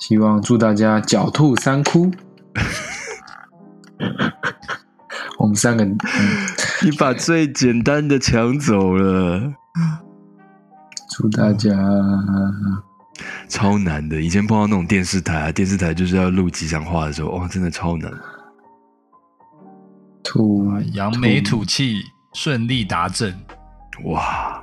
[0.00, 2.10] 希望祝大家狡兔三窟。
[5.38, 5.98] 我们三个，嗯，
[6.82, 9.52] 你把最简单的抢走了。
[11.10, 11.70] 祝大家
[13.48, 14.20] 超难的。
[14.20, 18.10] 以前碰到那种电视台啊，电视台就是要录吉祥话的时候，哇，真的超难。
[20.24, 22.02] 兔扬眉吐气，
[22.32, 23.38] 顺利达阵。
[24.06, 24.60] 哇！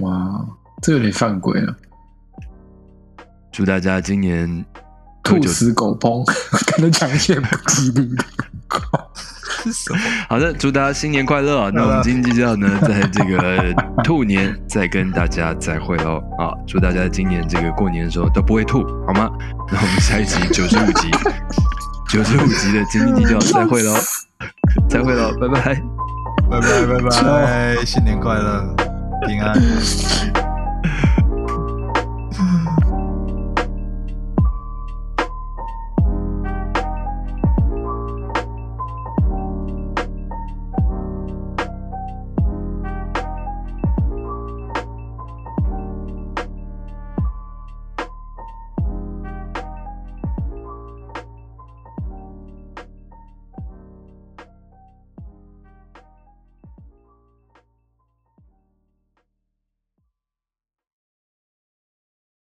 [0.00, 0.46] 哇，
[0.80, 1.76] 这有点犯规了。
[3.52, 4.64] 祝大家今年
[5.22, 8.24] 兔死狗烹，可能讲一些不吉利的。
[10.28, 11.70] 好的，祝大家新年快乐啊！
[11.74, 16.54] 那我们今天计较呢，在这个 兔年再跟大家再会喽啊！
[16.66, 19.28] 祝大家今年这个过年的时候都不会吐，好吗？
[19.70, 21.10] 那我们下一集九十五集，
[22.08, 23.94] 九十五集的斤斤计较再会喽，
[24.88, 25.82] 再会了， 拜拜。
[26.50, 28.74] 拜拜拜拜， 新年快乐，
[29.26, 30.49] 平安。